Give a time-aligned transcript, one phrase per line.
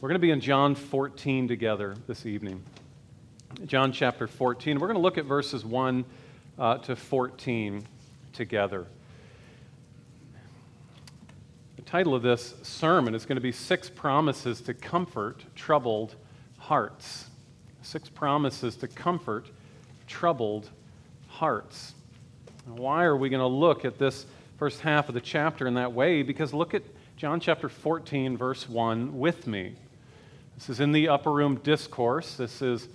[0.00, 2.62] We're going to be in John 14 together this evening.
[3.66, 4.78] John chapter 14.
[4.78, 6.06] We're going to look at verses 1
[6.58, 7.84] uh, to 14
[8.32, 8.86] together.
[11.76, 16.14] The title of this sermon is going to be Six Promises to Comfort Troubled
[16.56, 17.26] Hearts.
[17.82, 19.48] Six Promises to Comfort
[20.06, 20.70] Troubled
[21.28, 21.92] Hearts.
[22.64, 24.24] Why are we going to look at this
[24.56, 26.22] first half of the chapter in that way?
[26.22, 26.84] Because look at
[27.18, 29.74] John chapter 14, verse 1 with me.
[30.60, 32.34] This is in the upper room discourse.
[32.34, 32.86] This is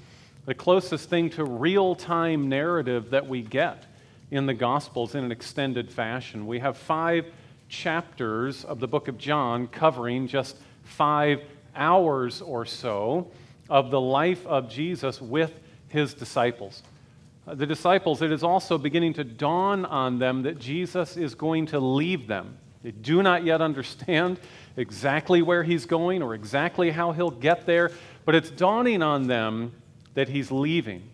[0.46, 3.88] the closest thing to real time narrative that we get
[4.30, 6.46] in the Gospels in an extended fashion.
[6.46, 7.26] We have five
[7.68, 11.42] chapters of the book of John covering just five
[11.76, 13.32] hours or so
[13.68, 15.52] of the life of Jesus with
[15.88, 16.84] his disciples.
[17.48, 21.66] Uh, the disciples, it is also beginning to dawn on them that Jesus is going
[21.66, 22.60] to leave them.
[22.84, 24.40] They do not yet understand
[24.78, 27.92] exactly where he's going or exactly how he'll get there,
[28.26, 29.74] but it's dawning on them
[30.14, 31.10] that he's leaving.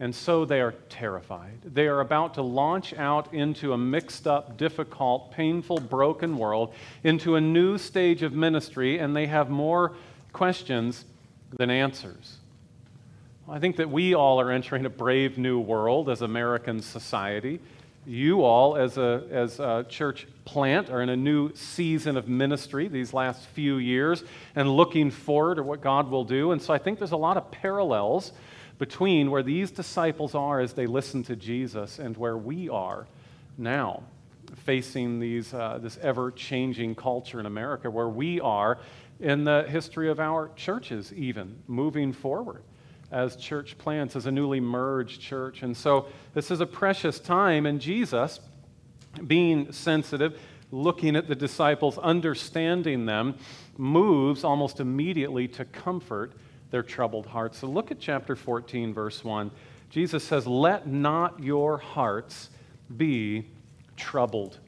[0.00, 1.60] And so they are terrified.
[1.64, 6.74] They are about to launch out into a mixed up, difficult, painful, broken world,
[7.04, 9.92] into a new stage of ministry, and they have more
[10.32, 11.04] questions
[11.56, 12.38] than answers.
[13.48, 17.60] I think that we all are entering a brave new world as American society
[18.06, 22.88] you all, as a, as a church plant, are in a new season of ministry
[22.88, 24.22] these last few years
[24.54, 26.52] and looking forward to what God will do.
[26.52, 28.32] And so I think there's a lot of parallels
[28.78, 33.06] between where these disciples are as they listen to Jesus and where we are
[33.56, 34.02] now,
[34.64, 38.78] facing these, uh, this ever changing culture in America, where we are
[39.20, 42.62] in the history of our churches, even moving forward
[43.10, 45.62] as church plants, as a newly merged church.
[45.62, 48.40] And so this is a precious time, and Jesus,
[49.26, 53.36] being sensitive, looking at the disciples, understanding them,
[53.76, 56.32] moves almost immediately to comfort
[56.70, 57.58] their troubled hearts.
[57.58, 59.50] So look at chapter 14, verse 1.
[59.90, 62.50] Jesus says, Let not your hearts
[62.96, 63.46] be
[63.96, 64.58] troubled.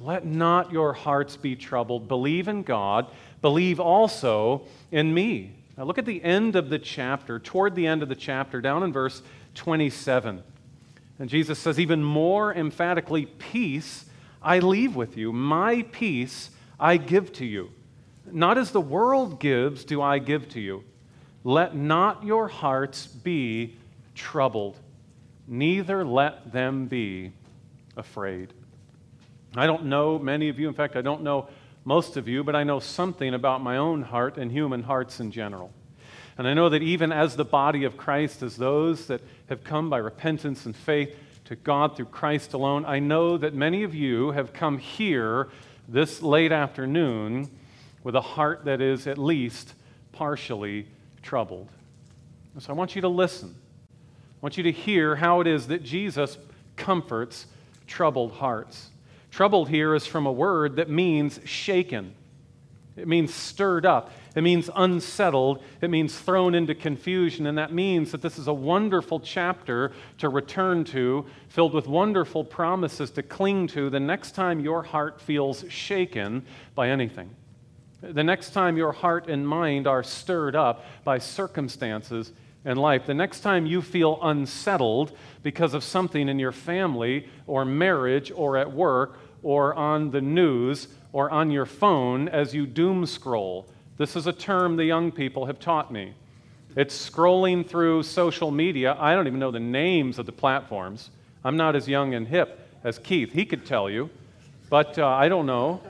[0.00, 2.06] Let not your hearts be troubled.
[2.06, 3.10] Believe in God.
[3.42, 5.57] Believe also in me.
[5.78, 8.82] Now, look at the end of the chapter, toward the end of the chapter, down
[8.82, 9.22] in verse
[9.54, 10.42] 27.
[11.20, 14.04] And Jesus says, even more emphatically, Peace
[14.42, 16.50] I leave with you, my peace
[16.80, 17.70] I give to you.
[18.30, 20.82] Not as the world gives, do I give to you.
[21.44, 23.76] Let not your hearts be
[24.16, 24.76] troubled,
[25.46, 27.32] neither let them be
[27.96, 28.52] afraid.
[29.54, 31.48] I don't know many of you, in fact, I don't know
[31.84, 35.30] most of you, but I know something about my own heart and human hearts in
[35.30, 35.72] general.
[36.36, 39.90] And I know that even as the body of Christ, as those that have come
[39.90, 44.30] by repentance and faith to God through Christ alone, I know that many of you
[44.32, 45.48] have come here
[45.88, 47.50] this late afternoon
[48.04, 49.74] with a heart that is at least
[50.12, 50.86] partially
[51.22, 51.70] troubled.
[52.58, 53.54] So I want you to listen.
[53.90, 56.38] I want you to hear how it is that Jesus
[56.76, 57.46] comforts
[57.86, 58.90] troubled hearts.
[59.30, 62.14] Troubled here is from a word that means shaken.
[62.96, 64.10] It means stirred up.
[64.34, 65.62] It means unsettled.
[65.80, 67.46] It means thrown into confusion.
[67.46, 72.44] And that means that this is a wonderful chapter to return to, filled with wonderful
[72.44, 76.44] promises to cling to the next time your heart feels shaken
[76.74, 77.30] by anything.
[78.00, 82.32] The next time your heart and mind are stirred up by circumstances
[82.68, 83.06] in life.
[83.06, 88.58] The next time you feel unsettled because of something in your family or marriage or
[88.58, 93.66] at work or on the news or on your phone as you doom scroll.
[93.96, 96.12] This is a term the young people have taught me.
[96.76, 98.94] It's scrolling through social media.
[99.00, 101.10] I don't even know the names of the platforms.
[101.42, 103.32] I'm not as young and hip as Keith.
[103.32, 104.10] He could tell you,
[104.68, 105.80] but uh, I don't know.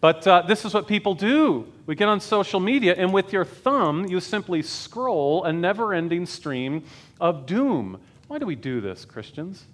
[0.00, 1.72] But uh, this is what people do.
[1.86, 6.26] We get on social media, and with your thumb, you simply scroll a never ending
[6.26, 6.82] stream
[7.20, 8.00] of doom.
[8.26, 9.64] Why do we do this, Christians?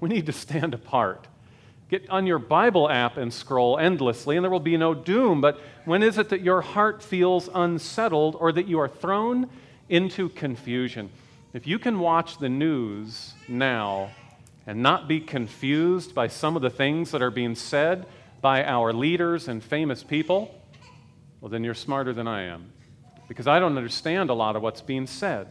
[0.00, 1.28] We need to stand apart.
[1.88, 5.40] Get on your Bible app and scroll endlessly, and there will be no doom.
[5.40, 9.48] But when is it that your heart feels unsettled or that you are thrown
[9.88, 11.10] into confusion?
[11.52, 14.10] If you can watch the news now
[14.66, 18.04] and not be confused by some of the things that are being said
[18.40, 20.52] by our leaders and famous people,
[21.46, 22.72] well, then you're smarter than I am.
[23.28, 25.46] Because I don't understand a lot of what's being said.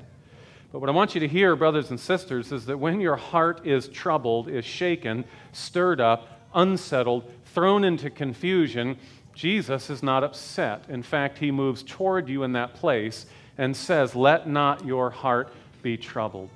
[0.73, 3.65] But what I want you to hear, brothers and sisters, is that when your heart
[3.65, 8.97] is troubled, is shaken, stirred up, unsettled, thrown into confusion,
[9.33, 10.83] Jesus is not upset.
[10.89, 13.25] In fact, he moves toward you in that place
[13.57, 16.49] and says, Let not your heart be troubled.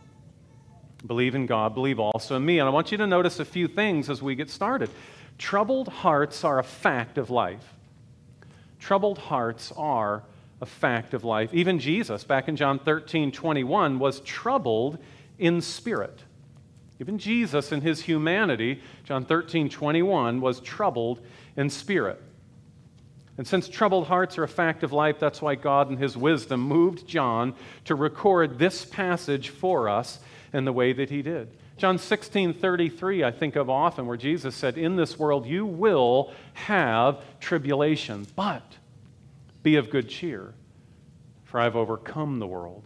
[1.07, 2.59] Believe in God, believe also in me.
[2.59, 4.89] And I want you to notice a few things as we get started.
[5.37, 7.75] Troubled hearts are a fact of life.
[8.79, 10.23] Troubled hearts are
[10.61, 11.53] a fact of life.
[11.53, 14.97] Even Jesus, back in John 13 21, was troubled
[15.37, 16.23] in spirit.
[16.99, 21.21] Even Jesus, in his humanity, John 13 21, was troubled
[21.55, 22.21] in spirit.
[23.37, 26.59] And since troubled hearts are a fact of life, that's why God, in his wisdom,
[26.59, 27.55] moved John
[27.85, 30.19] to record this passage for us
[30.51, 31.55] in the way that he did.
[31.79, 36.33] John 16 33, I think of often, where Jesus said, In this world you will
[36.53, 38.77] have tribulation, but
[39.63, 40.53] be of good cheer,
[41.45, 42.83] for I've overcome the world.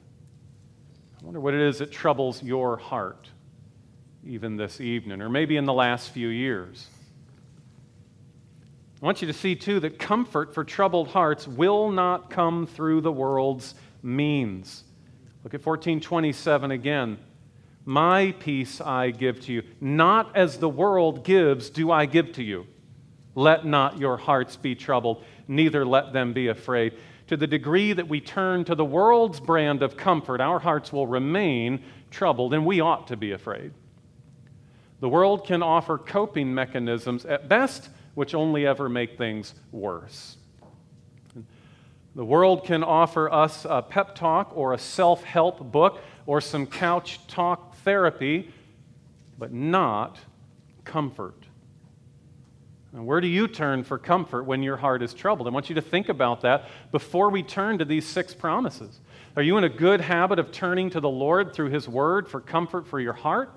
[1.20, 3.30] I wonder what it is that troubles your heart,
[4.28, 6.88] even this evening, or maybe in the last few years.
[9.02, 13.02] I want you to see, too, that comfort for troubled hearts will not come through
[13.02, 13.74] the world's
[14.04, 14.84] means.
[15.44, 17.18] Look at 1427 again.
[17.86, 19.64] My peace I give to you.
[19.82, 22.66] Not as the world gives, do I give to you.
[23.36, 26.94] Let not your hearts be troubled, neither let them be afraid.
[27.28, 31.08] To the degree that we turn to the world's brand of comfort, our hearts will
[31.08, 33.74] remain troubled, and we ought to be afraid.
[35.00, 40.38] The world can offer coping mechanisms at best, which only ever make things worse.
[42.16, 46.68] The world can offer us a pep talk or a self help book or some
[46.68, 48.52] couch talk therapy,
[49.38, 50.20] but not
[50.86, 51.36] comfort.
[52.94, 55.48] And where do you turn for comfort when your heart is troubled?
[55.48, 59.00] I want you to think about that before we turn to these six promises.
[59.36, 62.40] Are you in a good habit of turning to the Lord through His Word for
[62.40, 63.52] comfort for your heart?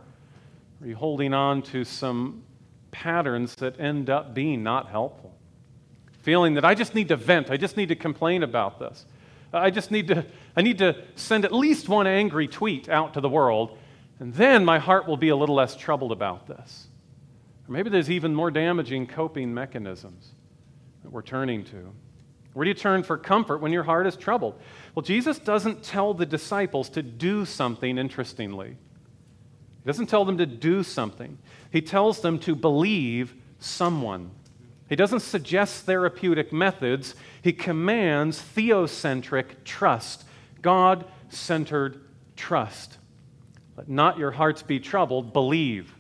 [0.81, 2.45] Are you holding on to some
[2.91, 5.35] patterns that end up being not helpful?
[6.23, 9.05] Feeling that I just need to vent, I just need to complain about this.
[9.53, 10.25] I just need to,
[10.57, 13.79] I need to send at least one angry tweet out to the world,
[14.19, 16.89] and then my heart will be a little less troubled about this.
[17.69, 20.33] Or maybe there's even more damaging coping mechanisms
[21.03, 21.93] that we're turning to.
[22.55, 24.59] Where do you turn for comfort when your heart is troubled?
[24.95, 28.69] Well, Jesus doesn't tell the disciples to do something interestingly.
[28.69, 31.37] He doesn't tell them to do something,
[31.71, 34.31] He tells them to believe someone.
[34.89, 40.25] He doesn't suggest therapeutic methods, He commands theocentric trust,
[40.63, 42.01] God centered
[42.37, 42.97] trust.
[43.77, 45.95] Let not your hearts be troubled, believe.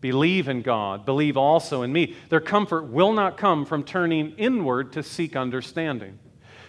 [0.00, 2.16] Believe in God, believe also in me.
[2.30, 6.18] Their comfort will not come from turning inward to seek understanding.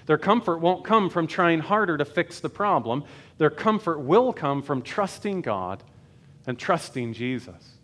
[0.06, 3.06] Their comfort won't come from trying harder to fix the problem.
[3.38, 5.84] Their comfort will come from trusting God
[6.46, 7.78] and trusting Jesus.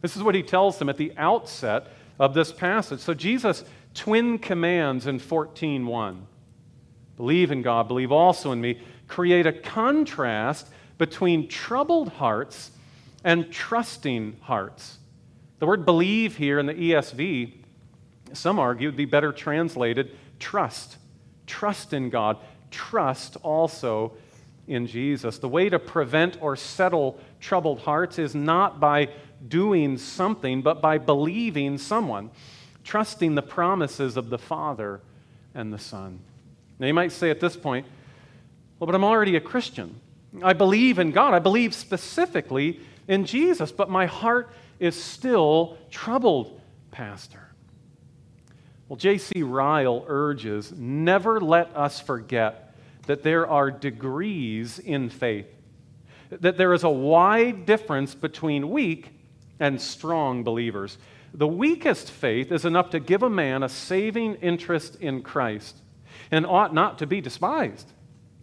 [0.00, 1.88] This is what he tells them at the outset
[2.18, 3.00] of this passage.
[3.00, 3.64] So Jesus
[3.94, 6.26] twin commands in 14:1.
[7.16, 8.80] Believe in God, believe also in me.
[9.06, 10.68] Create a contrast
[10.98, 12.72] between troubled hearts
[13.24, 14.98] and trusting hearts.
[15.58, 17.52] The word believe here in the ESV,
[18.32, 20.96] some argue, would be better translated trust.
[21.46, 22.36] Trust in God.
[22.70, 24.12] Trust also
[24.66, 25.38] in Jesus.
[25.38, 29.08] The way to prevent or settle troubled hearts is not by
[29.46, 32.30] doing something, but by believing someone,
[32.84, 35.00] trusting the promises of the Father
[35.54, 36.20] and the Son.
[36.78, 37.86] Now, you might say at this point,
[38.78, 40.00] well, but I'm already a Christian.
[40.42, 41.34] I believe in God.
[41.34, 46.60] I believe specifically in Jesus, but my heart is still troubled,
[46.90, 47.48] Pastor.
[48.88, 49.42] Well, J.C.
[49.42, 52.74] Ryle urges never let us forget
[53.06, 55.46] that there are degrees in faith,
[56.30, 59.10] that there is a wide difference between weak
[59.60, 60.98] and strong believers.
[61.34, 65.76] The weakest faith is enough to give a man a saving interest in Christ
[66.30, 67.92] and ought not to be despised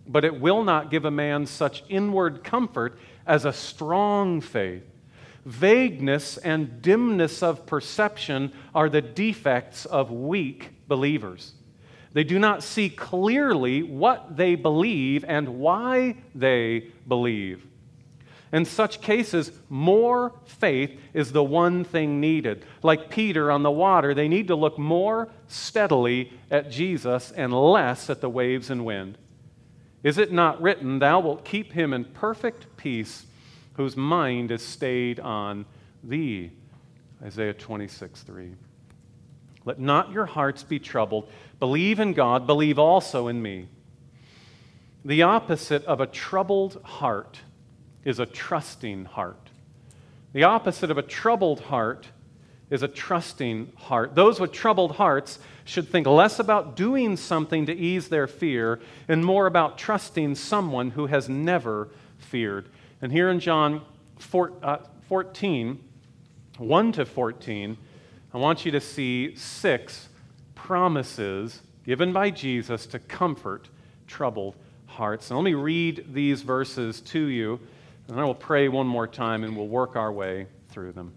[0.08, 4.84] but it will not give a man such inward comfort as a strong faith.
[5.46, 11.54] Vagueness and dimness of perception are the defects of weak believers.
[12.14, 17.68] They do not see clearly what they believe and why they believe.
[18.54, 22.66] In such cases, more faith is the one thing needed.
[22.82, 28.10] Like Peter on the water, they need to look more steadily at Jesus and less
[28.10, 29.18] at the waves and wind.
[30.06, 33.26] Is it not written, Thou wilt keep him in perfect peace,
[33.74, 35.66] whose mind is stayed on
[36.04, 36.52] thee?
[37.24, 38.52] Isaiah 26, 3.
[39.66, 41.28] Let not your hearts be troubled.
[41.60, 43.68] Believe in God, believe also in me.
[45.04, 47.40] The opposite of a troubled heart
[48.04, 49.50] is a trusting heart.
[50.34, 52.10] The opposite of a troubled heart
[52.70, 54.14] is a trusting heart.
[54.14, 59.26] Those with troubled hearts should think less about doing something to ease their fear and
[59.26, 62.70] more about trusting someone who has never feared.
[63.02, 63.82] And here in John
[64.34, 64.78] uh,
[65.10, 65.84] 14,
[66.58, 67.78] 1 to 14,
[68.34, 70.08] I want you to see six
[70.54, 73.68] promises given by Jesus to comfort
[74.08, 74.56] troubled
[74.86, 75.30] hearts.
[75.30, 77.60] And let me read these verses to you,
[78.08, 81.14] and I will pray one more time and we'll work our way through them.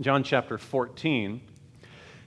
[0.00, 1.40] John chapter 14.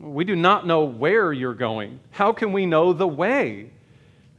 [0.00, 2.00] we do not know where you're going.
[2.10, 3.70] How can we know the way?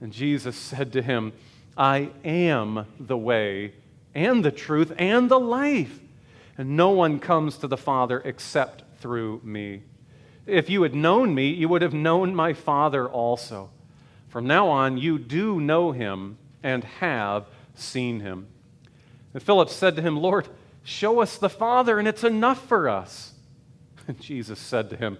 [0.01, 1.33] And Jesus said to him,
[1.77, 3.73] I am the way
[4.13, 5.99] and the truth and the life.
[6.57, 9.83] And no one comes to the Father except through me.
[10.45, 13.69] If you had known me, you would have known my Father also.
[14.29, 18.47] From now on, you do know him and have seen him.
[19.33, 20.47] And Philip said to him, Lord,
[20.83, 23.33] show us the Father, and it's enough for us.
[24.07, 25.19] And Jesus said to him,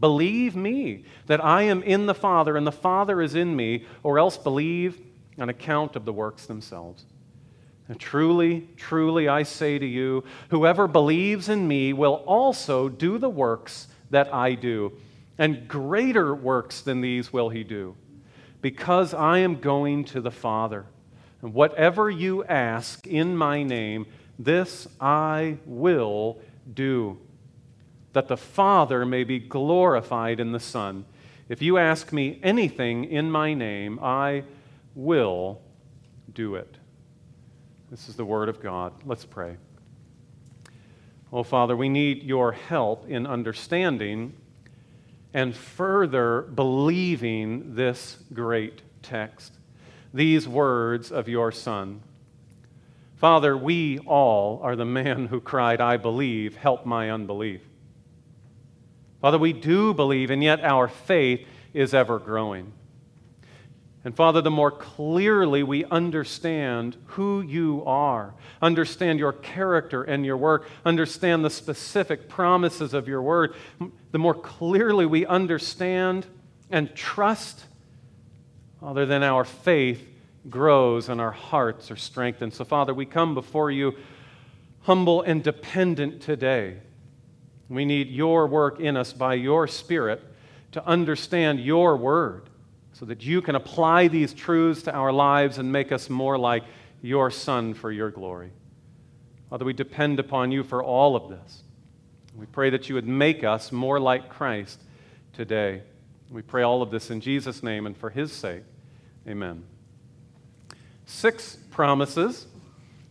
[0.00, 4.18] Believe me that I am in the Father and the Father is in me, or
[4.18, 5.00] else believe
[5.38, 7.04] on account of the works themselves.
[7.88, 13.28] And truly, truly, I say to you, whoever believes in me will also do the
[13.28, 14.92] works that I do
[15.38, 17.94] and greater works than these will he do,
[18.62, 20.86] because I am going to the Father.
[21.42, 24.06] And whatever you ask in my name,
[24.38, 26.40] this I will
[26.72, 27.18] do,
[28.16, 31.04] that the Father may be glorified in the Son.
[31.50, 34.44] If you ask me anything in my name, I
[34.94, 35.60] will
[36.32, 36.78] do it.
[37.90, 38.94] This is the Word of God.
[39.04, 39.58] Let's pray.
[41.30, 44.32] Oh, Father, we need your help in understanding
[45.34, 49.52] and further believing this great text,
[50.14, 52.00] these words of your Son.
[53.16, 57.60] Father, we all are the man who cried, I believe, help my unbelief.
[59.20, 62.72] Father, we do believe, and yet our faith is ever growing.
[64.04, 70.36] And Father, the more clearly we understand who you are, understand your character and your
[70.36, 73.56] work, understand the specific promises of your word,
[74.12, 76.24] the more clearly we understand
[76.70, 77.64] and trust,
[78.80, 80.06] Father, then our faith
[80.48, 82.54] grows and our hearts are strengthened.
[82.54, 83.96] So, Father, we come before you
[84.82, 86.76] humble and dependent today.
[87.68, 90.22] We need your work in us by your Spirit
[90.72, 92.48] to understand your word
[92.92, 96.64] so that you can apply these truths to our lives and make us more like
[97.02, 98.50] your Son for your glory.
[99.50, 101.62] Father, we depend upon you for all of this.
[102.36, 104.82] We pray that you would make us more like Christ
[105.32, 105.82] today.
[106.30, 108.62] We pray all of this in Jesus' name and for his sake.
[109.28, 109.64] Amen.
[111.06, 112.46] Six promises.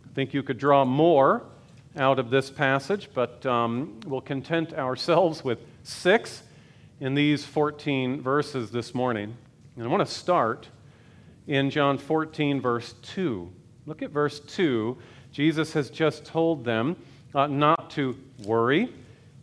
[0.05, 1.43] I think you could draw more
[1.97, 6.43] out of this passage, but um, we'll content ourselves with six
[6.99, 9.35] in these 14 verses this morning.
[9.75, 10.67] And I want to start
[11.47, 13.49] in John 14, verse 2.
[13.85, 14.97] Look at verse 2.
[15.31, 16.95] Jesus has just told them
[17.33, 18.89] uh, not to worry.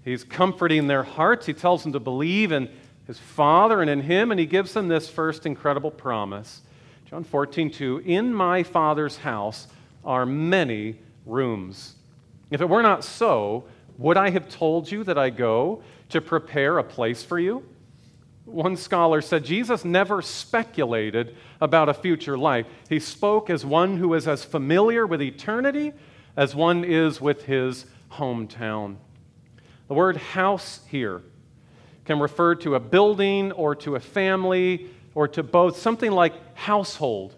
[0.04, 1.46] He's comforting their hearts.
[1.46, 2.68] He tells them to believe in
[3.06, 6.62] his Father and in him, and he gives them this first incredible promise.
[7.08, 9.68] John 14, 2 In my Father's house
[10.04, 11.94] are many rooms.
[12.52, 13.64] If it were not so,
[13.96, 17.64] would I have told you that I go to prepare a place for you?
[18.44, 22.66] One scholar said Jesus never speculated about a future life.
[22.88, 25.92] He spoke as one who is as familiar with eternity
[26.36, 28.96] as one is with his hometown.
[29.88, 31.22] The word house here
[32.04, 35.78] can refer to a building or to a family or to both.
[35.78, 37.34] Something like household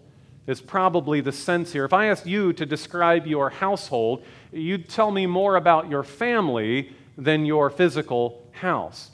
[0.47, 1.85] is probably the sense here.
[1.85, 4.23] If I asked you to describe your household,
[4.55, 9.11] you'd tell me more about your family than your physical house.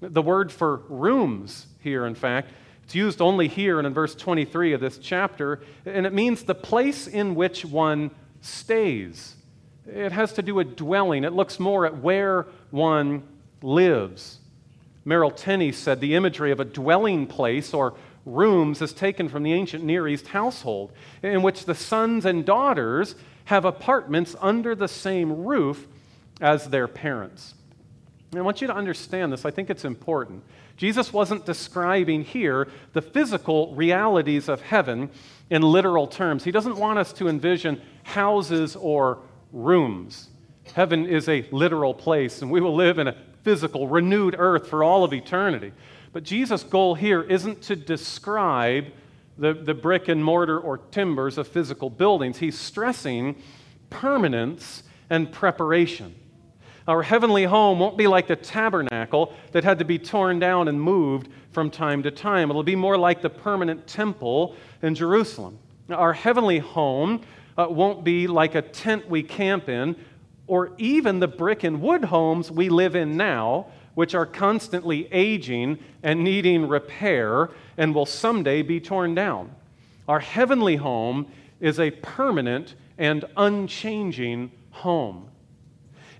[0.00, 2.50] The word for rooms here, in fact,
[2.84, 6.54] it's used only here and in verse 23 of this chapter, and it means the
[6.54, 8.10] place in which one
[8.40, 9.36] stays.
[9.86, 13.22] It has to do with dwelling, it looks more at where one
[13.62, 14.38] lives.
[15.04, 19.52] Merrill Tenney said the imagery of a dwelling place or rooms is taken from the
[19.52, 25.44] ancient Near East household, in which the sons and daughters have apartments under the same
[25.44, 25.86] roof
[26.40, 27.54] as their parents.
[28.30, 29.44] And I want you to understand this.
[29.44, 30.42] I think it's important.
[30.76, 35.10] Jesus wasn't describing here the physical realities of heaven
[35.50, 36.42] in literal terms.
[36.42, 39.18] He doesn't want us to envision houses or
[39.52, 40.30] rooms.
[40.72, 44.82] Heaven is a literal place, and we will live in a physical, renewed earth for
[44.82, 45.72] all of eternity.
[46.12, 48.86] But Jesus' goal here isn't to describe
[49.38, 52.38] the, the brick and mortar or timbers of physical buildings.
[52.38, 53.36] He's stressing
[53.90, 56.14] permanence and preparation.
[56.86, 60.80] Our heavenly home won't be like the tabernacle that had to be torn down and
[60.80, 62.50] moved from time to time.
[62.50, 65.58] It'll be more like the permanent temple in Jerusalem.
[65.88, 67.22] Our heavenly home
[67.56, 69.96] uh, won't be like a tent we camp in,
[70.46, 75.78] or even the brick and wood homes we live in now, which are constantly aging
[76.02, 79.54] and needing repair and will someday be torn down.
[80.08, 81.26] Our heavenly home
[81.60, 85.28] is a permanent and unchanging home.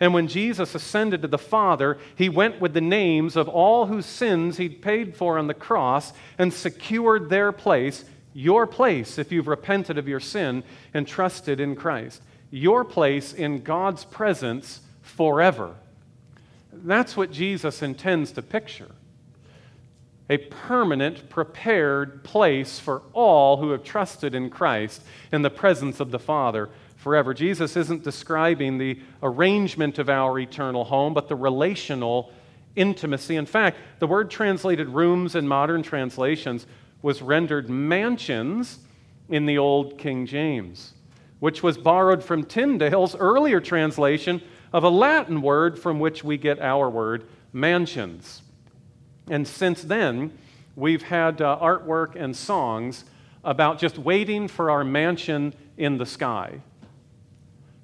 [0.00, 4.06] And when Jesus ascended to the Father, he went with the names of all whose
[4.06, 9.46] sins he'd paid for on the cross and secured their place, your place, if you've
[9.46, 15.75] repented of your sin and trusted in Christ, your place in God's presence forever.
[16.73, 18.90] That's what Jesus intends to picture
[20.30, 25.02] a permanent, prepared place for all who have trusted in Christ
[25.32, 27.34] in the presence of the Father forever.
[27.34, 32.32] Jesus isn't describing the arrangement of our eternal home, but the relational
[32.74, 33.36] intimacy.
[33.36, 36.66] In fact, the word translated rooms in modern translations
[37.02, 38.78] was rendered mansions
[39.28, 40.94] in the Old King James,
[41.40, 44.40] which was borrowed from Tyndale's earlier translation
[44.72, 48.40] of a Latin word from which we get our word mansions.
[49.28, 50.36] And since then,
[50.76, 53.04] we've had uh, artwork and songs
[53.42, 56.60] about just waiting for our mansion in the sky.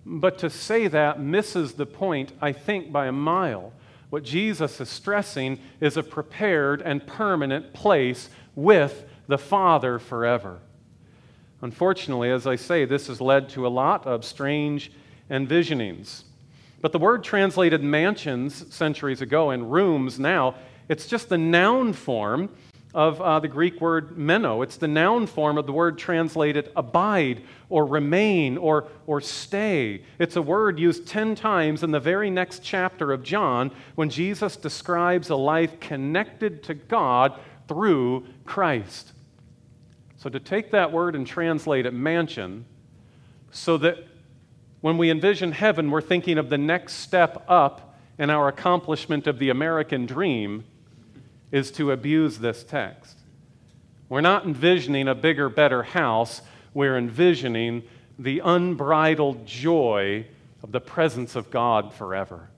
[0.04, 3.72] But to say that misses the point, I think, by a mile.
[4.08, 10.58] What Jesus is stressing is a prepared and permanent place with the Father forever.
[11.62, 14.90] Unfortunately, as I say, this has led to a lot of strange
[15.30, 16.24] envisionings.
[16.80, 20.54] But the word translated mansions centuries ago and rooms now,
[20.90, 22.50] it's just the noun form
[22.92, 24.62] of uh, the Greek word meno.
[24.62, 30.02] It's the noun form of the word translated abide or remain or, or stay.
[30.18, 34.56] It's a word used 10 times in the very next chapter of John when Jesus
[34.56, 39.12] describes a life connected to God through Christ.
[40.16, 42.64] So to take that word and translate it mansion,
[43.52, 44.08] so that
[44.80, 49.38] when we envision heaven, we're thinking of the next step up in our accomplishment of
[49.38, 50.64] the American dream
[51.52, 53.18] is to abuse this text.
[54.08, 56.42] We're not envisioning a bigger, better house.
[56.74, 57.84] We're envisioning
[58.18, 60.26] the unbridled joy
[60.62, 62.50] of the presence of God forever.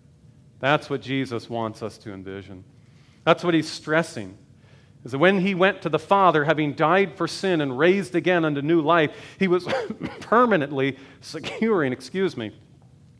[0.61, 2.65] That's what Jesus wants us to envision.
[3.25, 4.37] That's what he's stressing.
[5.05, 8.45] Is that when he went to the Father, having died for sin and raised again
[8.45, 9.67] unto new life, he was
[10.21, 12.53] permanently securing, excuse me,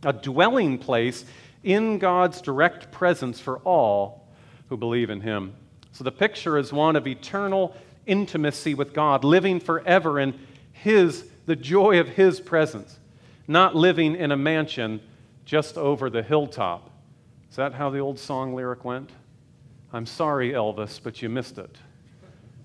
[0.05, 1.25] a dwelling place
[1.63, 4.29] in God's direct presence for all
[4.69, 5.55] who believe in him.
[5.93, 7.77] So the picture is one of eternal
[8.07, 10.39] intimacy with God, living forever in
[10.73, 12.99] His, the joy of His presence,
[13.47, 15.01] not living in a mansion
[15.45, 16.91] just over the hilltop.
[17.51, 19.11] Is that how the old song lyric went?
[19.93, 21.77] I'm sorry, Elvis, but you missed it.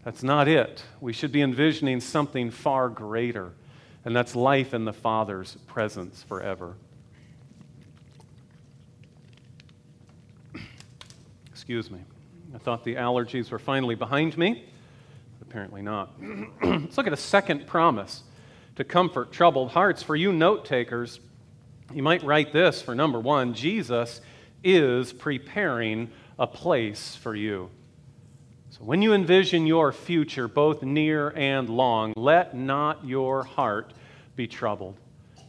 [0.05, 0.81] That's not it.
[1.01, 3.51] We should be envisioning something far greater,
[4.05, 6.75] and that's life in the Father's presence forever.
[11.51, 11.99] Excuse me.
[12.53, 14.65] I thought the allergies were finally behind me.
[15.41, 16.13] Apparently not.
[16.63, 18.23] Let's look at a second promise
[18.75, 20.01] to comfort troubled hearts.
[20.01, 21.19] For you note takers,
[21.93, 24.21] you might write this for number one Jesus
[24.63, 27.69] is preparing a place for you.
[28.69, 33.93] So when you envision your future, both near and long, let not your heart
[34.35, 34.97] be troubled,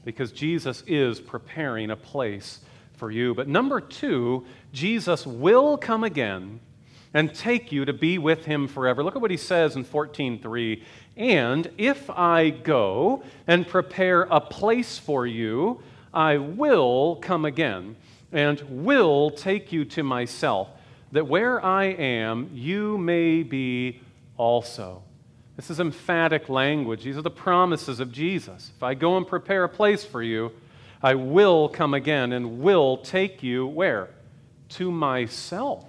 [0.04, 2.60] because Jesus is preparing a place
[2.94, 3.34] for you.
[3.34, 6.60] But number two, Jesus will come again
[7.18, 9.02] and take you to be with him forever.
[9.02, 10.84] Look at what he says in 14:3.
[11.16, 15.80] And if I go and prepare a place for you,
[16.14, 17.96] I will come again
[18.30, 20.68] and will take you to myself,
[21.10, 23.98] that where I am, you may be
[24.36, 25.02] also.
[25.56, 27.02] This is emphatic language.
[27.02, 28.70] These are the promises of Jesus.
[28.76, 30.52] If I go and prepare a place for you,
[31.02, 34.10] I will come again and will take you where?
[34.68, 35.87] To myself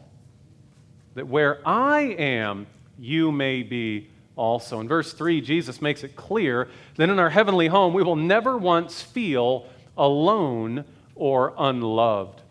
[1.15, 2.67] that where I am,
[2.97, 4.79] you may be also.
[4.79, 8.57] In verse 3, Jesus makes it clear that in our heavenly home, we will never
[8.57, 9.65] once feel
[9.97, 12.41] alone or unloved.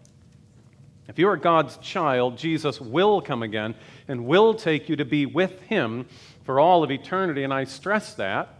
[1.08, 3.74] If you are God's child, Jesus will come again
[4.06, 6.06] and will take you to be with Him
[6.44, 7.44] for all of eternity.
[7.44, 8.50] And I stress that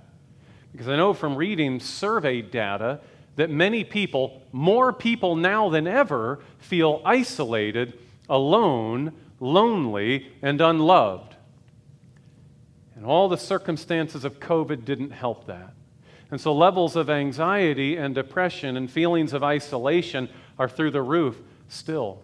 [0.72, 3.00] because I know from reading survey data
[3.36, 11.36] that many people, more people now than ever, feel isolated, alone, lonely, and unloved.
[12.96, 15.74] And all the circumstances of COVID didn't help that.
[16.30, 21.38] And so levels of anxiety and depression and feelings of isolation are through the roof
[21.68, 22.22] still.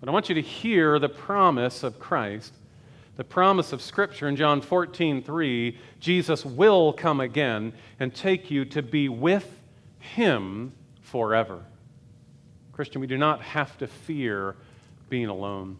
[0.00, 2.52] But I want you to hear the promise of Christ,
[3.16, 5.78] the promise of Scripture in John 14, 3.
[6.00, 9.50] Jesus will come again and take you to be with
[9.98, 11.64] Him forever.
[12.72, 14.54] Christian, we do not have to fear
[15.08, 15.78] being alone.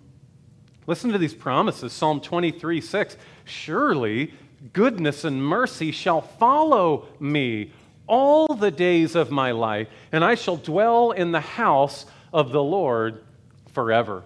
[0.87, 3.17] Listen to these promises Psalm 23 6.
[3.45, 4.33] Surely
[4.73, 7.73] goodness and mercy shall follow me
[8.07, 12.63] all the days of my life, and I shall dwell in the house of the
[12.63, 13.25] Lord
[13.73, 14.23] forever.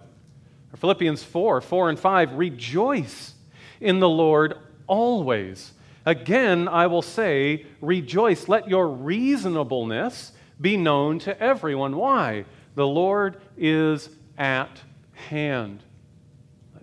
[0.77, 3.35] Philippians 4 4 and 5 Rejoice
[3.81, 4.55] in the Lord
[4.87, 5.73] always.
[6.05, 8.49] Again, I will say, rejoice.
[8.49, 11.97] Let your reasonableness be known to everyone.
[11.97, 12.45] Why?
[12.75, 14.81] The Lord is at
[15.29, 15.83] hand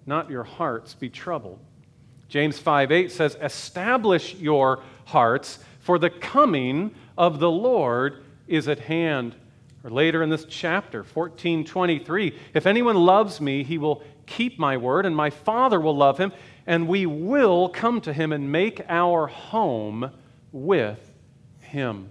[0.08, 1.60] not your hearts be troubled.
[2.30, 8.80] James 5 8 says, Establish your hearts, for the coming of the Lord is at
[8.80, 9.36] hand.
[9.84, 14.78] Or later in this chapter, 14 23, if anyone loves me, he will keep my
[14.78, 16.34] word, and my Father will love him,
[16.66, 20.12] and we will come to him and make our home
[20.52, 21.14] with
[21.60, 22.10] him.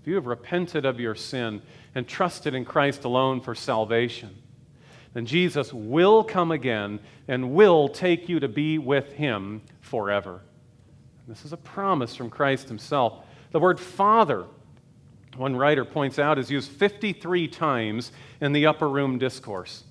[0.00, 1.62] If you have repented of your sin
[1.94, 4.36] and trusted in Christ alone for salvation,
[5.14, 10.42] then Jesus will come again and will take you to be with him forever.
[11.26, 13.24] This is a promise from Christ himself.
[13.52, 14.44] The word Father,
[15.36, 19.84] one writer points out, is used 53 times in the upper room discourse.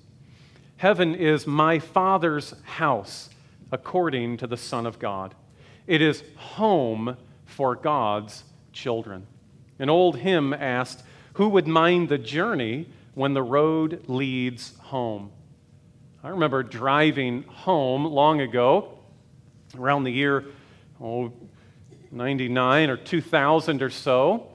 [0.76, 3.30] Heaven is my Father's house,
[3.72, 5.34] according to the Son of God.
[5.86, 9.26] It is home for God's children.
[9.78, 11.02] An old hymn asked,
[11.34, 15.30] Who would mind the journey when the road leads home.
[16.22, 18.98] I remember driving home long ago,
[19.78, 20.44] around the year
[21.00, 21.32] oh,
[22.10, 24.48] 99 or 2000 or so,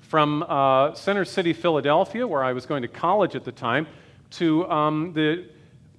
[0.00, 3.86] from uh, Center City, Philadelphia, where I was going to college at the time,
[4.32, 5.46] to um, the,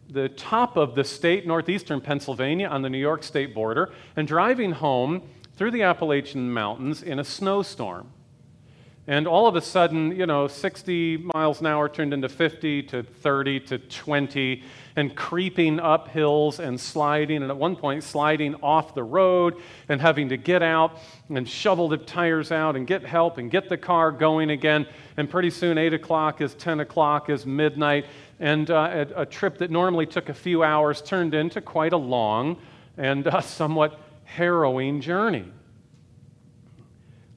[0.09, 4.71] the top of the state, northeastern Pennsylvania, on the New York state border, and driving
[4.71, 5.23] home
[5.55, 8.11] through the Appalachian Mountains in a snowstorm.
[9.07, 13.03] And all of a sudden, you know, 60 miles an hour turned into 50 to
[13.03, 14.63] 30 to 20,
[14.95, 20.01] and creeping up hills and sliding, and at one point sliding off the road and
[20.01, 20.97] having to get out
[21.29, 24.87] and shovel the tires out and get help and get the car going again.
[25.17, 28.05] And pretty soon, 8 o'clock is 10 o'clock is midnight,
[28.39, 31.97] and uh, a, a, trip that normally took a few hours turned into quite a
[31.97, 32.57] long
[32.97, 35.45] and uh, somewhat harrowing journey.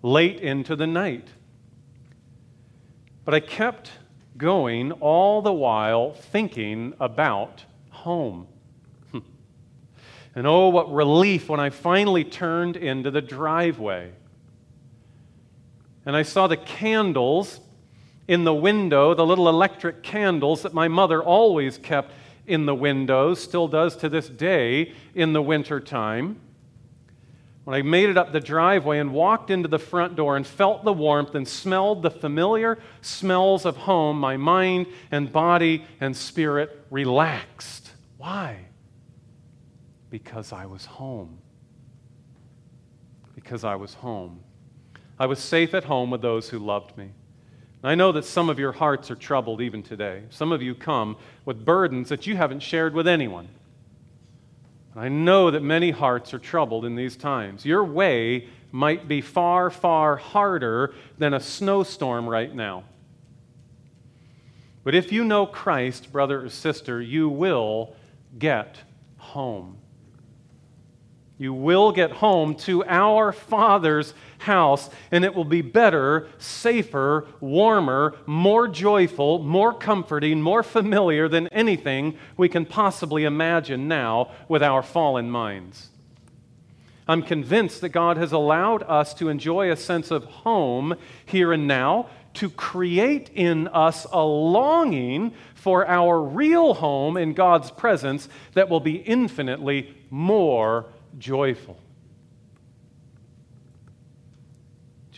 [0.02, 1.28] Late into the night.
[3.28, 3.90] But I kept
[4.38, 8.46] going all the while thinking about home.
[9.12, 9.18] Hmm.
[10.34, 14.12] and oh, what relief when I finally turned into the driveway.
[16.06, 17.60] And I saw the candles
[18.28, 22.14] in the window, the little electric candles that my mother always kept
[22.46, 26.40] in the windows, still does to this day in the wintertime.
[27.68, 30.86] When I made it up the driveway and walked into the front door and felt
[30.86, 36.86] the warmth and smelled the familiar smells of home, my mind and body and spirit
[36.90, 37.90] relaxed.
[38.16, 38.60] Why?
[40.08, 41.40] Because I was home.
[43.34, 44.40] Because I was home.
[45.18, 47.10] I was safe at home with those who loved me.
[47.84, 50.22] I know that some of your hearts are troubled even today.
[50.30, 53.50] Some of you come with burdens that you haven't shared with anyone.
[54.98, 57.64] I know that many hearts are troubled in these times.
[57.64, 62.84] Your way might be far, far harder than a snowstorm right now.
[64.82, 67.94] But if you know Christ, brother or sister, you will
[68.38, 68.78] get
[69.18, 69.78] home.
[71.38, 78.16] You will get home to our Father's house, and it will be better, safer, warmer,
[78.26, 84.82] more joyful, more comforting, more familiar than anything we can possibly imagine now with our
[84.82, 85.90] fallen minds.
[87.06, 91.66] I'm convinced that God has allowed us to enjoy a sense of home here and
[91.66, 98.68] now to create in us a longing for our real home in God's presence that
[98.68, 101.78] will be infinitely more joyful.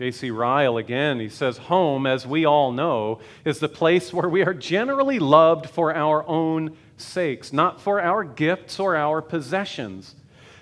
[0.00, 0.30] J.C.
[0.30, 4.54] Ryle again, he says, Home, as we all know, is the place where we are
[4.54, 10.14] generally loved for our own sakes, not for our gifts or our possessions.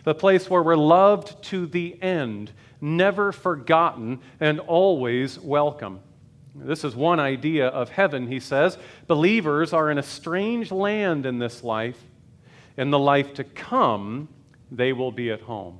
[0.03, 6.01] The place where we're loved to the end, never forgotten, and always welcome.
[6.57, 8.77] This is one idea of heaven, he says.
[9.07, 12.03] Believers are in a strange land in this life.
[12.77, 14.29] In the life to come,
[14.71, 15.79] they will be at home.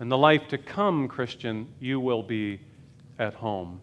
[0.00, 2.60] In the life to come, Christian, you will be
[3.18, 3.80] at home.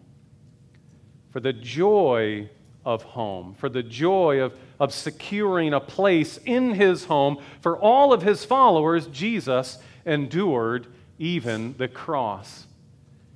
[1.30, 2.50] For the joy
[2.84, 8.12] of home, for the joy of, of securing a place in his home, for all
[8.12, 10.86] of his followers, Jesus endured
[11.18, 12.66] even the cross.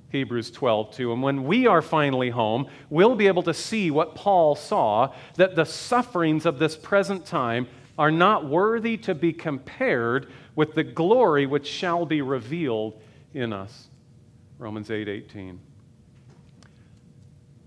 [0.09, 1.13] Hebrews 12, 2.
[1.13, 5.55] And when we are finally home, we'll be able to see what Paul saw that
[5.55, 11.45] the sufferings of this present time are not worthy to be compared with the glory
[11.45, 12.99] which shall be revealed
[13.33, 13.87] in us.
[14.57, 15.59] Romans 8 18.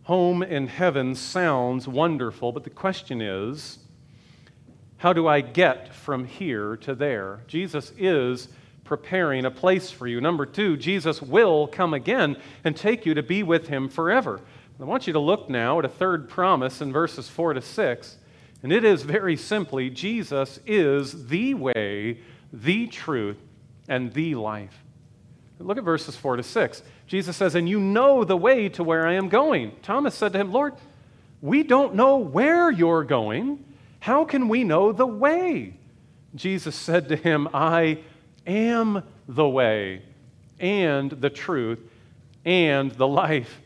[0.04, 3.78] Home in heaven sounds wonderful, but the question is
[4.98, 7.40] how do I get from here to there?
[7.46, 8.48] Jesus is
[8.84, 10.20] preparing a place for you.
[10.20, 14.40] Number two, Jesus will come again and take you to be with him forever.
[14.80, 18.16] I want you to look now at a third promise in verses 4 to 6.
[18.66, 22.18] And it is very simply Jesus is the way,
[22.52, 23.37] the truth,
[23.88, 24.83] and the life.
[25.61, 26.83] Look at verses 4 to 6.
[27.07, 29.70] Jesus says, And you know the way to where I am going.
[29.83, 30.74] Thomas said to him, Lord,
[31.40, 33.64] we don't know where you're going.
[34.00, 35.74] How can we know the way?
[36.35, 37.98] Jesus said to him, I
[38.48, 40.02] am the way
[40.59, 41.79] and the truth
[42.44, 43.61] and the life.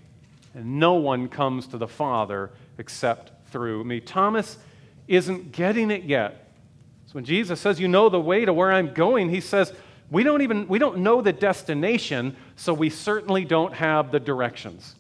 [0.53, 4.01] And no one comes to the Father except through me.
[4.01, 4.59] Thomas
[5.11, 6.53] isn't getting it yet.
[7.07, 9.73] So when Jesus says, You know the way to where I'm going, he says,
[10.11, 14.95] We don't even we don't know the destination, so we certainly don't have the directions.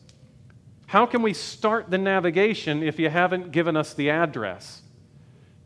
[0.86, 4.82] How can we start the navigation if you haven't given us the address?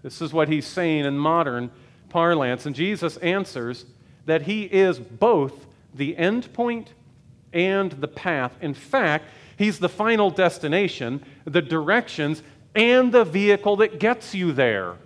[0.02, 1.70] This is what he's saying in modern
[2.10, 2.66] parlance.
[2.66, 3.86] And Jesus answers
[4.26, 6.92] that he is both the end point
[7.54, 8.52] and the path.
[8.60, 9.24] In fact,
[9.56, 12.42] he's the final destination, the directions,
[12.74, 14.96] and the vehicle that gets you there.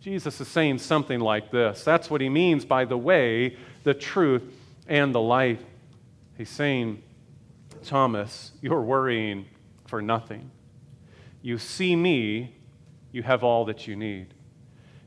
[0.00, 1.82] Jesus is saying something like this.
[1.82, 4.42] That's what he means by the way, the truth,
[4.86, 5.60] and the life.
[6.36, 7.02] He's saying,
[7.84, 9.46] Thomas, you're worrying
[9.86, 10.50] for nothing.
[11.42, 12.54] You see me,
[13.12, 14.34] you have all that you need.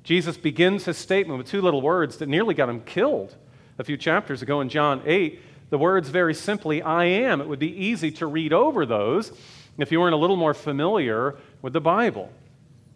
[0.03, 3.35] Jesus begins his statement with two little words that nearly got him killed
[3.77, 5.41] a few chapters ago in John 8.
[5.69, 7.41] The words very simply, I am.
[7.41, 9.31] It would be easy to read over those
[9.77, 12.31] if you weren't a little more familiar with the Bible.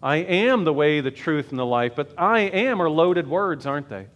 [0.04, 3.66] I am the way, the truth, and the life, but I am are loaded words,
[3.66, 4.08] aren't they?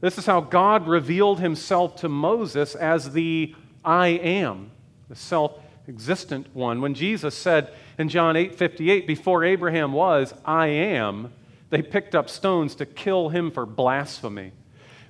[0.00, 4.70] This is how God revealed himself to Moses as the I am,
[5.08, 6.80] the self existent one.
[6.80, 11.32] When Jesus said in John 8 58, before Abraham was, I am,
[11.70, 14.52] they picked up stones to kill him for blasphemy